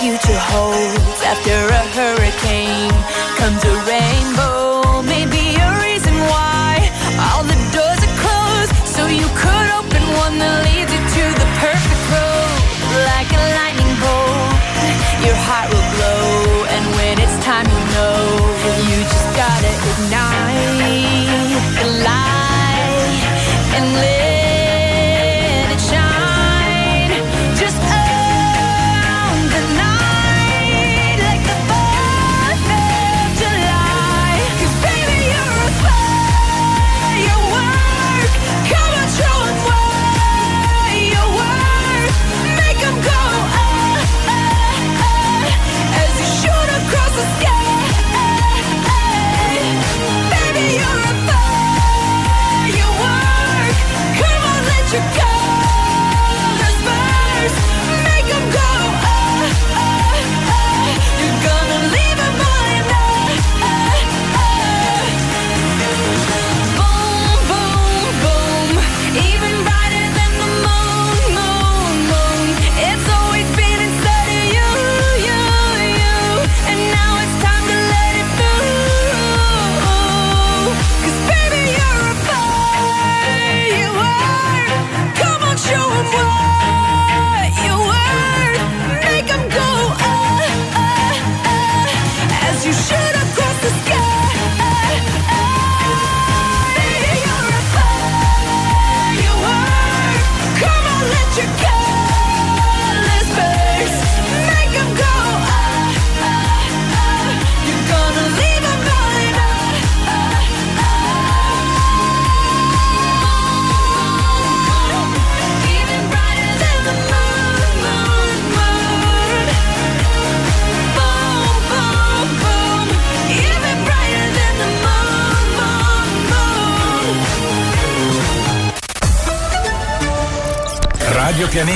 [0.00, 1.79] future holds after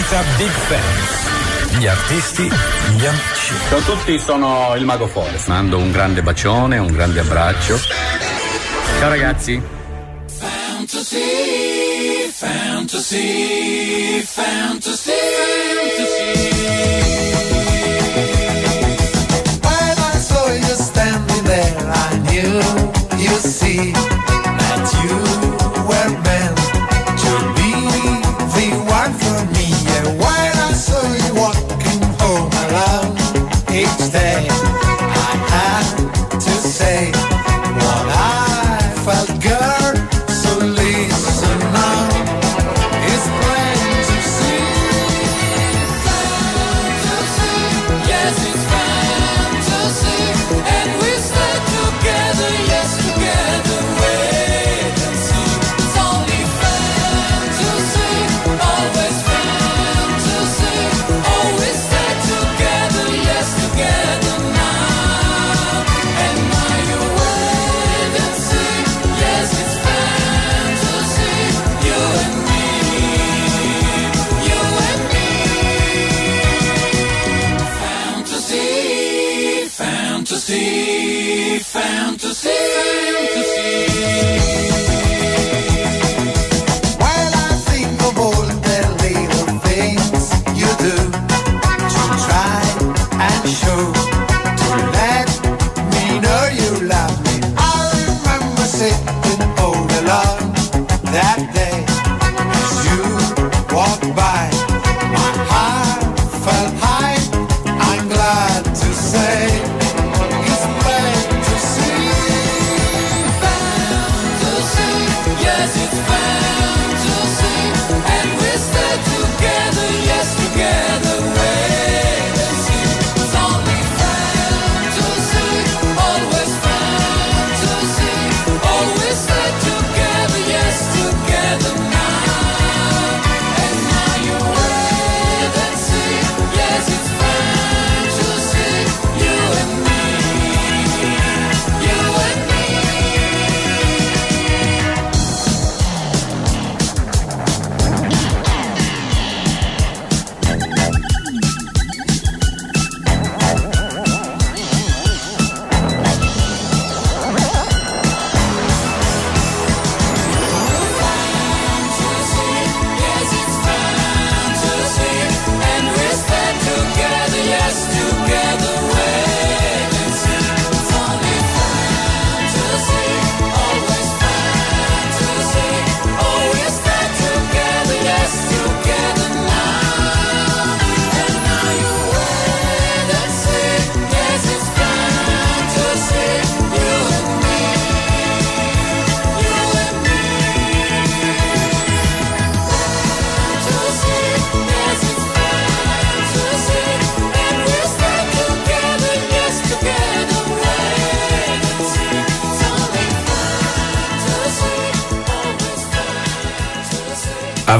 [0.04, 1.78] presenta Big Fans.
[1.78, 3.54] Gli artisti, gli amici.
[3.68, 5.48] Ciao a tutti, sono il Mago Forest.
[5.48, 7.78] Mando un grande bacione, un grande abbraccio.
[8.98, 9.60] Ciao ragazzi.
[10.26, 11.20] Fantasy,
[12.30, 15.10] fantasy, fantasy.
[19.62, 22.60] When I saw you standing there, I knew
[23.18, 23.92] you'd see.
[34.14, 34.73] véi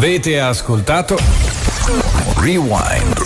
[0.05, 1.17] Avete ascoltato
[2.37, 3.24] Rewind.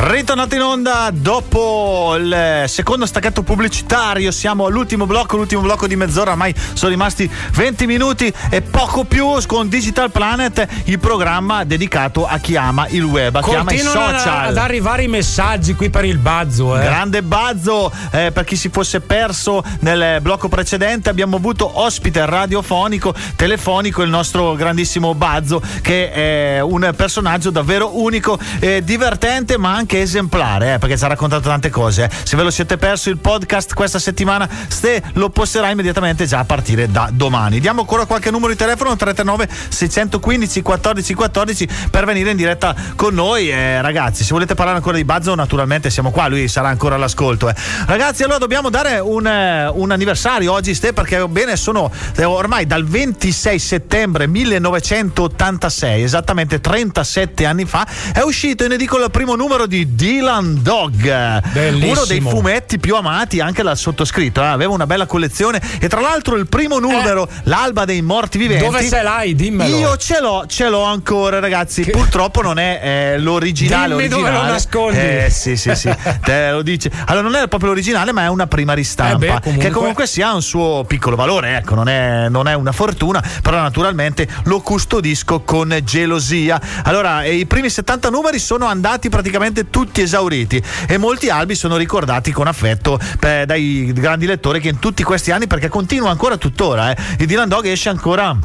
[0.00, 6.30] Ritornato in onda dopo il secondo stacchetto pubblicitario, siamo all'ultimo blocco, l'ultimo blocco di mezz'ora,
[6.30, 12.38] ormai sono rimasti 20 minuti e poco più con Digital Planet, il programma dedicato a
[12.38, 14.46] chi ama il web, a chi ama i social.
[14.46, 16.78] ad arrivare i messaggi qui per il Bazzo.
[16.78, 16.82] Eh.
[16.84, 23.12] Grande Bazzo, eh, per chi si fosse perso nel blocco precedente abbiamo avuto ospite radiofonico,
[23.34, 29.87] telefonico il nostro grandissimo Bazzo che è un personaggio davvero unico, eh, divertente ma anche
[29.92, 32.04] esemplare eh, perché ci ha raccontato tante cose.
[32.04, 32.10] eh.
[32.22, 36.44] Se ve lo siete perso il podcast questa settimana ste lo posterà immediatamente già a
[36.44, 37.60] partire da domani.
[37.60, 43.14] Diamo ancora qualche numero di telefono 339 615 14 14 per venire in diretta con
[43.14, 44.24] noi eh, ragazzi.
[44.24, 47.48] Se volete parlare ancora di Bazzo naturalmente siamo qua, lui sarà ancora all'ascolto.
[47.48, 47.54] eh.
[47.86, 52.66] Ragazzi allora dobbiamo dare un, eh, un anniversario oggi Ste perché bene sono eh, ormai
[52.66, 59.66] dal 26 settembre 1986, esattamente 37 anni fa, è uscito in edicola il primo numero
[59.66, 61.92] di Dylan Dog, Bellissimo.
[61.92, 64.42] uno dei fumetti più amati anche dal sottoscritto.
[64.42, 64.46] eh.
[64.46, 68.64] Aveva una bella collezione e tra l'altro il primo numero, l'alba dei morti viventi.
[68.64, 69.34] Dove se l'hai?
[69.34, 69.76] Dimmelo.
[69.76, 71.84] Io ce l'ho, ce l'ho ancora, ragazzi.
[71.84, 73.94] Purtroppo non è eh, l'originale.
[73.96, 74.46] Dimmi dove originale.
[74.46, 74.98] lo nascondi.
[74.98, 75.94] Eh sì, sì, sì.
[76.22, 76.90] Te lo dice.
[77.06, 79.14] Allora, non è proprio l'originale, ma è una prima ristampa.
[79.26, 79.66] Eh beh, comunque.
[79.66, 83.60] Che comunque sia un suo piccolo valore, ecco, non è, non è una fortuna, però
[83.60, 86.60] naturalmente lo custodisco con gelosia.
[86.84, 91.76] Allora, eh, i primi 70 numeri sono andati praticamente tutti esauriti e molti albi sono
[91.76, 96.36] ricordati con affetto eh, dai grandi lettori che in tutti questi anni, perché continua ancora
[96.36, 98.36] tuttora, eh, il Dylan Dog esce ancora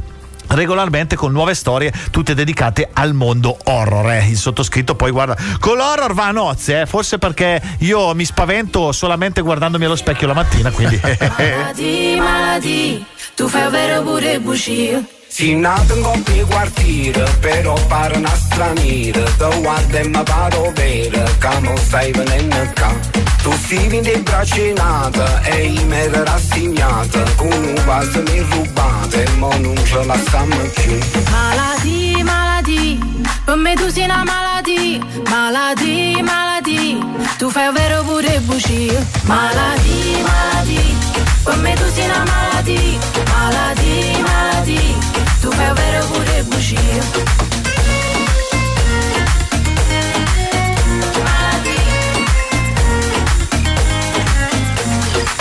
[0.50, 4.28] regolarmente con nuove storie tutte dedicate al mondo horror eh.
[4.28, 6.86] il sottoscritto poi guarda con l'horror va a nozze eh.
[6.86, 13.06] forse perché io mi spavento solamente guardandomi allo specchio la mattina quindi Malati, malati,
[13.36, 15.23] tu fai ovvero pure bugie.
[15.34, 21.24] Si nato in coppia quartiere, però pare una straniera Te guarda e mi pare vera,
[21.24, 22.94] che non stai venendo qua
[23.42, 29.28] Tu vivi in braccia nata e io mi ero rassegnata Con un vaso mi rubate,
[29.40, 31.00] ma non ce la stiamo più
[31.32, 33.00] Malati, malati,
[33.44, 35.00] per me tu sei una malattia.
[35.30, 37.04] Malati, malati,
[37.40, 39.04] tu fai ovvero pure bugie.
[39.24, 43.00] Malati, malati, per me tu sei una malattia.
[43.30, 44.98] Malati, malati,
[45.42, 47.63] tu fai ovvero pure bugie.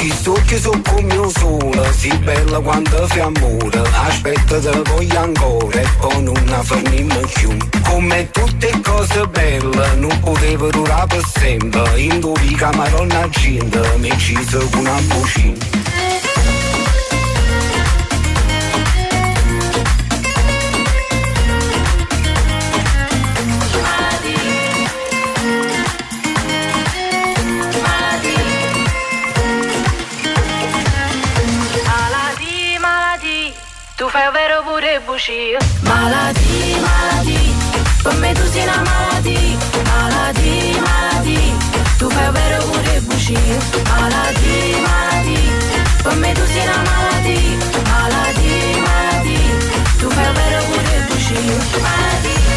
[0.03, 0.83] I succhi un
[1.31, 6.35] sole, si bella quando fi amore Aspetta te voglio ancora e poi non
[6.65, 7.57] fermiamo più.
[7.85, 12.01] Come tutte cose belle, non poteva durare per sempre.
[12.01, 14.35] In due camarone gente, mi ci
[14.73, 16.22] con una bucina
[35.03, 35.59] ovvero pure bugie.
[35.83, 37.55] Malati, malati,
[38.03, 39.59] per me tu sei una malattia.
[39.85, 41.55] Malati, malati,
[41.99, 43.59] tu fai ovvero pure bugie.
[43.89, 45.41] Malati, malati,
[46.03, 47.57] per me tu sei una malattia.
[47.91, 49.39] Malati, malati,
[49.99, 51.57] tu fai ovvero pure bugie.
[51.81, 52.52] Malati.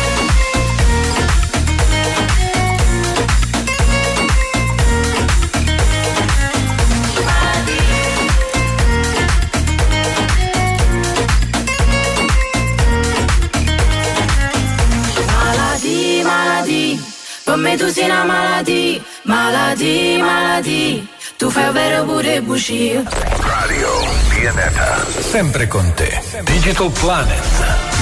[17.78, 19.02] Tu sei una malattia.
[19.24, 21.08] Malati, malati,
[21.38, 23.04] tu fai ovvero pure bugie.
[23.40, 23.90] Radio
[24.30, 25.06] Pianeta.
[25.20, 26.22] Sempre con te.
[26.44, 27.44] Digital Planet.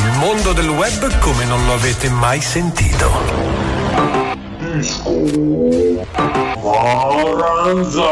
[0.04, 3.12] Il mondo del web come non lo avete mai sentito.
[6.64, 8.12] Maranza!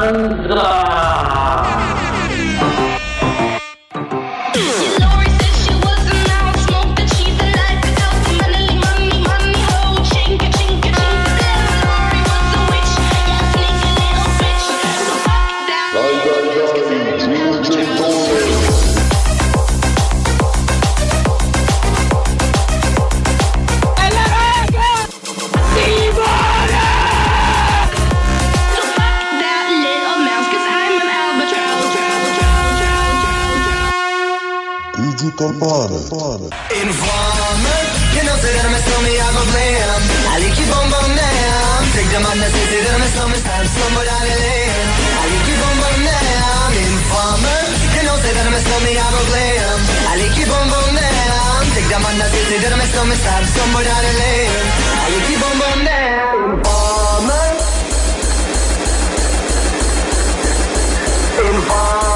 [0.00, 1.19] Digital
[35.40, 36.36] Incorpora.
[36.68, 37.80] Informer,
[38.12, 40.04] you know, say that I'm a stormy, I don't.
[40.28, 41.80] I like you bum bum down.
[41.96, 44.84] Take them on the city, that I'm a stormy, stab somebody out of lane.
[45.00, 46.76] I like you bum bum down.
[46.76, 49.80] Informer, you know, say that I'm a stormy, I don't.
[49.80, 51.64] I like you bum bum down.
[51.72, 52.04] Take them
[54.20, 54.60] lane.
[54.92, 55.24] I like.
[56.52, 57.48] Informer.
[61.48, 62.09] Informer.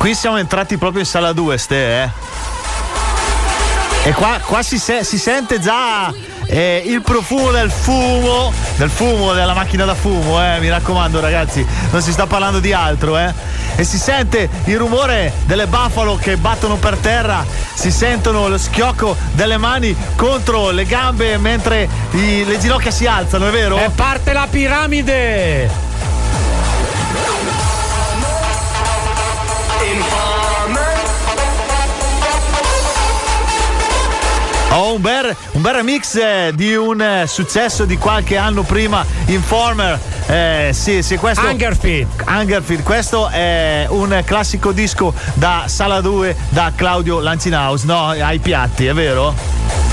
[0.00, 2.08] Qui siamo entrati proprio in sala 2, Ste, eh.
[4.04, 6.10] E qua, qua si, se- si sente già
[6.46, 11.66] eh, il profumo del fumo, del fumo della macchina da fumo, eh, mi raccomando ragazzi,
[11.90, 13.30] non si sta parlando di altro, eh.
[13.76, 17.44] E si sente il rumore delle buffalo che battono per terra,
[17.74, 23.48] si sentono lo schiocco delle mani contro le gambe mentre i- le ginocchia si alzano,
[23.48, 23.76] è vero?
[23.76, 25.88] E parte la piramide!
[34.80, 39.04] Ho un bel, un bel remix eh, di un eh, successo di qualche anno prima,
[39.26, 40.00] Informer.
[40.26, 41.46] Eh, sì, sì, questo.
[41.46, 42.06] Hungerfeed.
[42.26, 42.82] Hungerfeed.
[42.82, 48.08] Questo è un classico disco da Sala 2 da Claudio Lancinaus, no?
[48.08, 49.89] Ai piatti, è vero?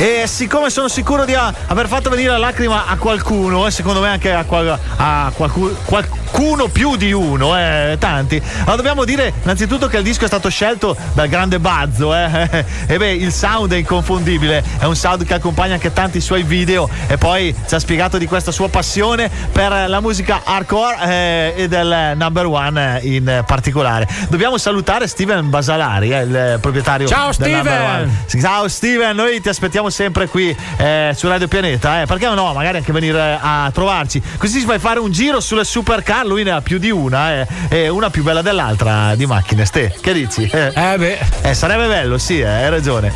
[0.00, 4.08] E siccome sono sicuro di aver fatto venire la lacrima a qualcuno, e secondo me
[4.08, 9.88] anche a, qual- a qualcu- qualcuno più di uno, eh, tanti, allora dobbiamo dire innanzitutto
[9.88, 12.14] che il disco è stato scelto dal grande Bazzo.
[12.14, 12.64] Eh.
[12.90, 16.88] E beh, il sound è inconfondibile, è un sound che accompagna anche tanti suoi video
[17.06, 21.68] e poi ci ha spiegato di questa sua passione per la musica hardcore eh, e
[21.68, 24.08] del number one in particolare.
[24.28, 28.00] Dobbiamo salutare Steven Basalari, eh, il proprietario Ciao, del number Steven!
[28.00, 28.40] one.
[28.40, 32.52] Ciao Steven, noi ti aspettiamo sempre qui eh, su Radio Pianeta, eh, perché no?
[32.52, 34.22] Magari anche venire a trovarci.
[34.38, 37.88] Così ci fai fare un giro sulle supercar, lui ne ha più di una, eh,
[37.88, 39.64] una più bella dell'altra di macchine.
[39.64, 40.42] Ste, che dici?
[40.44, 41.18] Eh, beh.
[41.42, 43.12] Eh, sarebbe bello, sì, eh, hai ragione.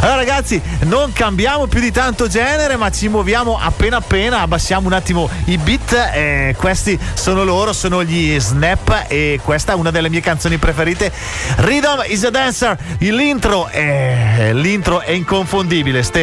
[0.00, 4.92] Allora ragazzi, non cambiamo più di tanto genere, ma ci muoviamo appena appena, abbassiamo un
[4.92, 5.92] attimo i beat.
[6.12, 11.12] eh, questi sono loro, sono gli Snap e questa è una delle mie canzoni preferite.
[11.56, 16.17] Rhythm is a Dancer, l'intro è, l'intro è inconfondibile, Ste.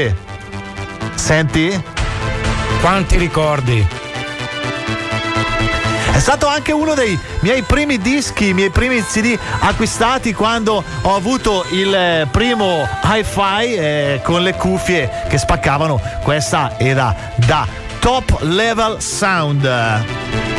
[1.15, 1.81] Senti?
[2.81, 3.87] Quanti ricordi?
[6.11, 11.15] È stato anche uno dei miei primi dischi, i miei primi CD acquistati quando ho
[11.15, 16.01] avuto il eh, primo hi-fi eh, con le cuffie che spaccavano.
[16.23, 17.65] Questa era da
[17.99, 20.54] Top Level Sound.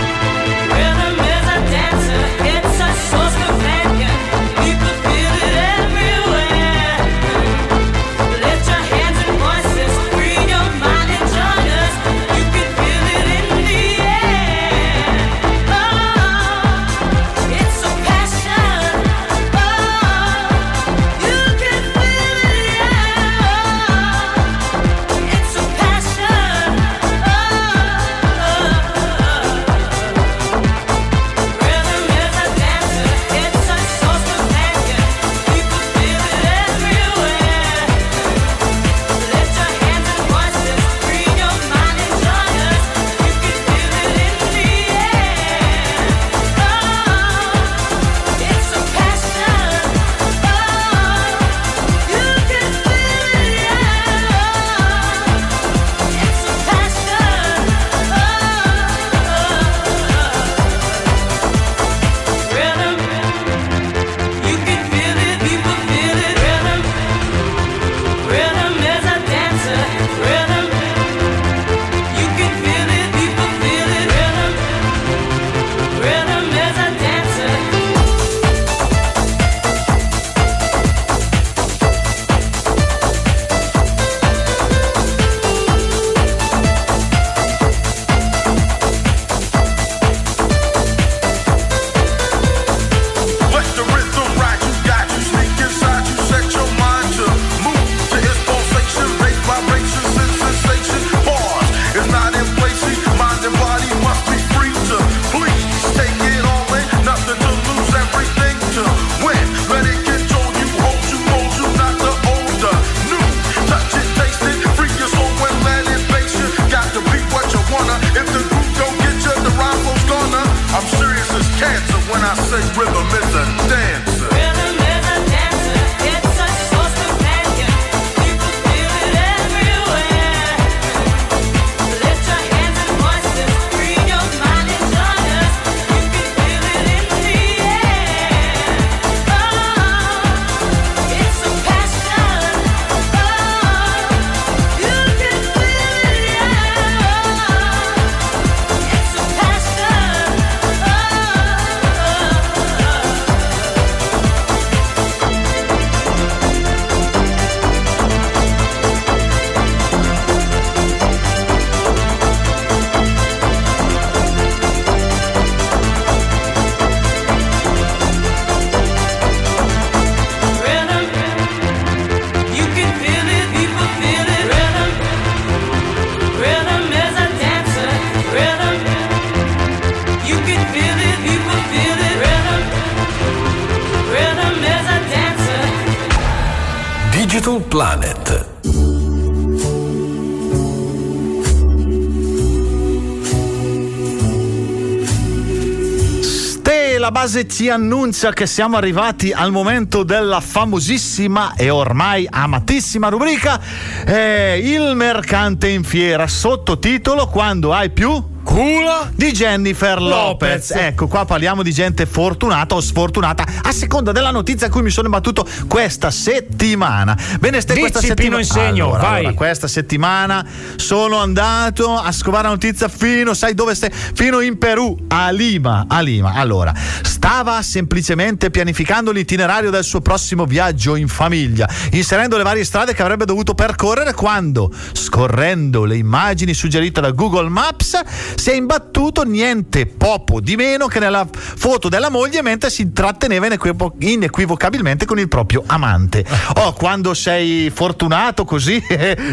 [197.27, 203.61] Base ci annuncia che siamo arrivati al momento della famosissima e ormai amatissima rubrica
[204.07, 210.71] eh, Il mercante in fiera, sottotitolo Quando hai più culo di Jennifer Lopez.
[210.71, 210.71] Lopez.
[210.71, 214.91] Ecco, qua parliamo di gente fortunata o sfortunata a seconda della notizia a cui mi
[214.91, 217.19] sono imbattuto questa settimana.
[217.41, 218.39] Bene, ste questa settimana.
[218.39, 219.19] Insegno, allora, vai.
[219.19, 220.47] allora, questa settimana
[220.77, 223.91] sono andato a scovare la notizia fino, sai dove stai?
[223.91, 225.87] Fino in Perù, a Lima.
[225.89, 226.33] A Lima.
[226.35, 232.95] Allora, stava semplicemente pianificando l'itinerario del suo prossimo viaggio in famiglia, inserendo le varie strade
[232.95, 238.01] che avrebbe dovuto percorrere quando, scorrendo le immagini suggerite da Google Maps,
[238.37, 243.47] si è imbattuto niente poco di meno che nella foto della moglie mentre si intratteneva
[243.47, 246.25] inequivo- inequivocabilmente con il proprio amante.
[246.59, 248.83] Oh, quando sei fortunato così,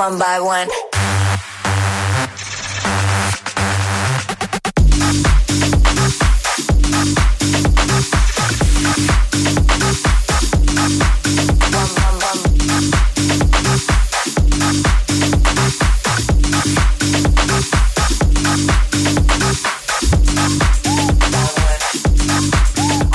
[0.00, 0.89] one by one.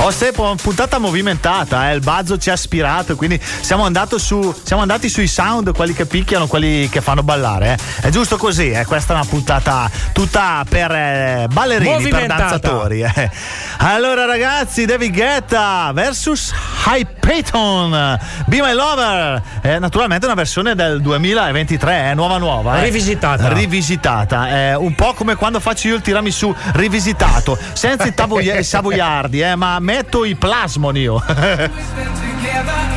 [0.06, 3.88] Oh, se, puntata movimentata, eh, il Bazzo ci ha ispirato, quindi siamo,
[4.18, 7.72] su, siamo andati sui sound, quelli che picchiano, quelli che fanno ballare.
[8.02, 8.06] eh.
[8.06, 8.84] È giusto così, eh.
[8.84, 13.00] questa è una puntata tutta per eh, ballerini, per danzatori.
[13.02, 13.30] eh.
[13.78, 16.52] Allora ragazzi, David Guetta versus
[16.86, 22.80] High Payton, Be My Lover, Eh, naturalmente una versione del 2023, eh, nuova nuova.
[22.80, 23.48] Rivisitata.
[23.52, 29.56] Rivisitata, un po' come quando faccio io il tiramisù rivisitato, senza i tavoie- savoiardi, eh,
[29.56, 31.16] ma metto i plasmon io.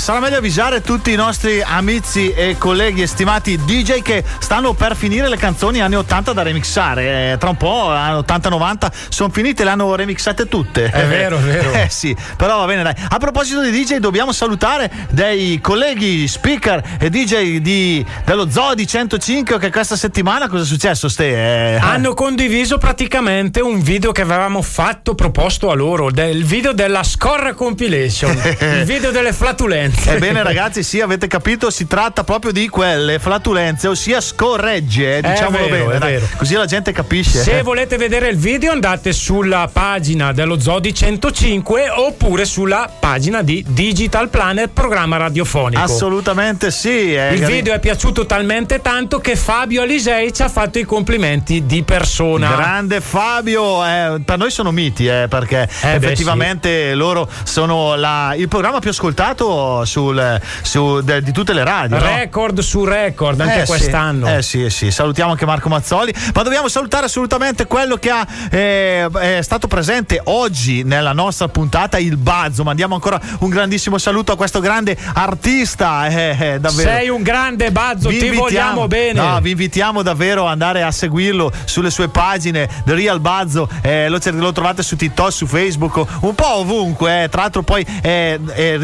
[0.00, 5.28] sarà meglio avvisare tutti i nostri amici e colleghi stimati DJ che stanno per finire
[5.28, 7.32] le canzoni anni 80 da remixare.
[7.32, 10.86] Eh, tra un po', anni 80-90, sono finite, le hanno remixate tutte.
[10.86, 11.72] È vero, è vero.
[11.80, 12.94] Eh sì, però va bene, dai.
[13.10, 18.86] A proposito di DJ, dobbiamo salutare dei colleghi speaker e DJ di, dello Zoo di
[18.86, 21.74] 105 che questa settimana cosa è successo, Ste?
[21.74, 27.02] Eh, Hanno condiviso praticamente un video che avevamo fatto, proposto a loro, del video della
[27.02, 29.89] Scorra Compilation, il video delle flatulenze.
[30.06, 35.68] Ebbene ragazzi, sì, avete capito, si tratta proprio di quelle flatulenze, ossia scorregge, eh, diciamolo
[35.68, 36.20] vero, bene, dai.
[36.36, 37.42] così la gente capisce.
[37.42, 43.64] Se volete vedere il video andate sulla pagina dello Zodi 105 oppure sulla pagina di
[43.68, 45.80] Digital Planet, programma radiofonico.
[45.82, 47.14] Assolutamente sì.
[47.14, 51.66] eh, Il video è piaciuto talmente tanto che Fabio Alisei ci ha fatto i complimenti
[51.66, 52.48] di persona.
[52.54, 58.48] Grande Fabio, eh, per noi sono miti eh, perché beh, effettivamente loro sono la- il
[58.48, 61.98] programma più ascoltato sul- su- de- di tutte le radio.
[61.98, 62.04] no?
[62.04, 63.66] Record su record anche Eh, sì.
[63.66, 64.40] quest'anno.
[64.40, 69.08] Sì, eh sì, salutiamo anche Marco Mazzoli, ma dobbiamo salutare assolutamente quello che ha, eh,
[69.10, 72.62] è stato presente oggi nella nostra puntata, il Bazzo.
[72.64, 76.06] Mandiamo ancora un grandissimo saluto a questo grande artista.
[76.08, 76.88] eh, eh, davvero.
[76.90, 79.20] Sei un grande Bazzo, Vi ti invitiamo- vogliamo bene.
[79.20, 83.68] No, vi invitiamo davvero ad andare a seguirlo sulle sue pagine The Real Bazzo.
[83.82, 87.24] eh, lo, lo trovate su TikTok, su Facebook, un po' ovunque.
[87.24, 87.28] eh.
[87.28, 88.78] Tra l'altro, poi è, è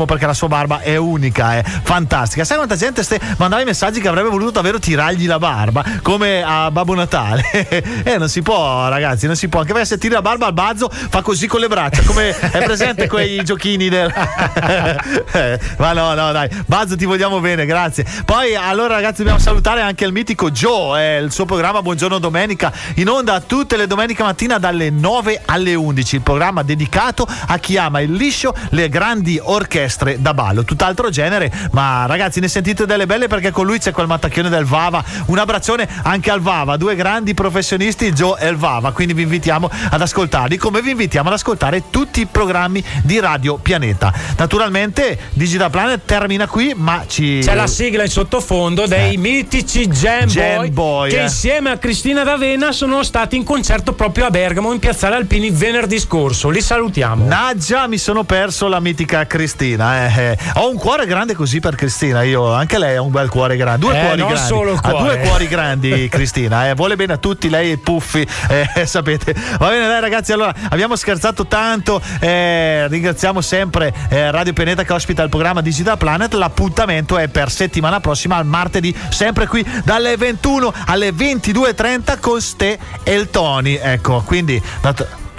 [0.00, 2.44] riconoscibilissimo perché la sua barba è unica, è fantastica.
[2.44, 6.42] Sai quanta gente ste- mandava i messaggi che avrebbe voluto davvero tirargli la barba come
[6.42, 7.42] a Babbo Natale?
[8.04, 9.60] eh, non si può, ragazzi, non si può.
[9.60, 12.64] Anche perché se tiri la barba al Bazzo fa così con le braccia, come è
[12.64, 14.12] presente quei giochini del.
[15.32, 18.04] Eh, ma no, no, dai, Bazzo, ti vogliamo bene, grazie.
[18.24, 22.72] Poi, allora, ragazzi, dobbiamo salutare anche il mitico Joe, eh, il suo programma Buongiorno Domenica,
[22.96, 26.16] in onda tutte le domeniche mattina dalle 9 alle 11.
[26.16, 30.64] Il programma dedicato a chi ama il liscio, le grandi orchestre da ballo.
[30.64, 34.64] Tutt'altro genere, ma ragazzi ne sentite delle belle perché con lui c'è quel mattacchione del
[34.64, 35.02] Vava.
[35.26, 38.92] Un abbraccione anche al Vava, due grandi professionisti, Joe e il Vava.
[38.92, 43.56] Quindi vi invitiamo ad ascoltarli, come vi invitiamo ad ascoltare tutti i programmi di Radio
[43.56, 44.12] Pianeta.
[44.36, 47.40] Naturalmente Digital Planet termina qui, ma ci.
[47.42, 51.22] C'è la sigla in sottofondo dei mitici Jam, Jam Boy, che eh.
[51.22, 55.98] insieme a Cristina D'Avena sono stati in concerto proprio a Bergamo in Piazzale Alpini venerdì
[55.98, 56.48] scorso.
[56.50, 57.26] Li salutiamo.
[57.26, 59.79] Naggia, mi sono perso la mitica Cristina.
[59.80, 60.38] Eh, eh.
[60.54, 62.22] Ho un cuore grande così per Cristina.
[62.22, 63.86] Io, anche lei ha un bel cuore grande.
[63.86, 64.46] Due Eh, cuori non grandi.
[64.48, 65.04] solo il Ha cuore.
[65.16, 66.68] due cuori grandi, Cristina.
[66.68, 66.74] eh.
[66.74, 68.26] Vuole bene a tutti, lei e Puffi.
[68.48, 69.34] eh, sapete.
[69.58, 70.32] Va bene, dai, ragazzi.
[70.32, 72.00] Allora, abbiamo scherzato tanto.
[72.20, 76.32] eh, ringraziamo sempre Radio Pianeta che ospita il programma Digital Planet.
[76.34, 82.78] L'appuntamento è per settimana prossima, al martedì, sempre qui dalle 21 alle 22.30 con Ste
[83.02, 83.78] e il Tony.
[83.80, 84.60] Ecco, quindi.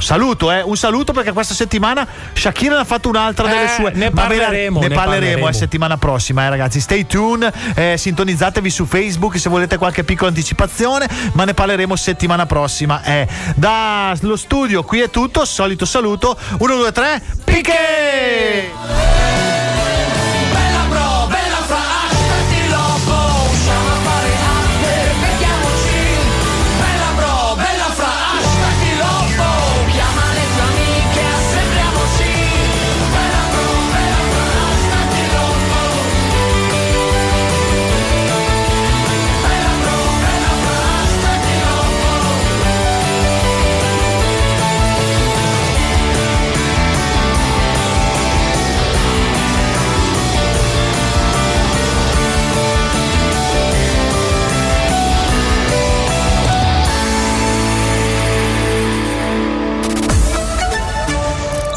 [0.02, 3.92] Saluto, eh, un saluto perché questa settimana Shakira ne ha fatto un'altra delle Eh, sue.
[3.94, 6.80] ne la- parleremo, ne ne parleremo eh, settimana prossima, eh, ragazzi.
[6.82, 12.46] Stay tuned, eh, sintonizzatevi su Facebook se volete qualche piccola anticipazione, ma ne parleremo settimana
[12.46, 13.04] prossima.
[13.04, 13.28] Eh.
[13.56, 16.38] Dallo studio qui è tutto, solito saluto.
[16.58, 18.70] 1, 2, 3, picche!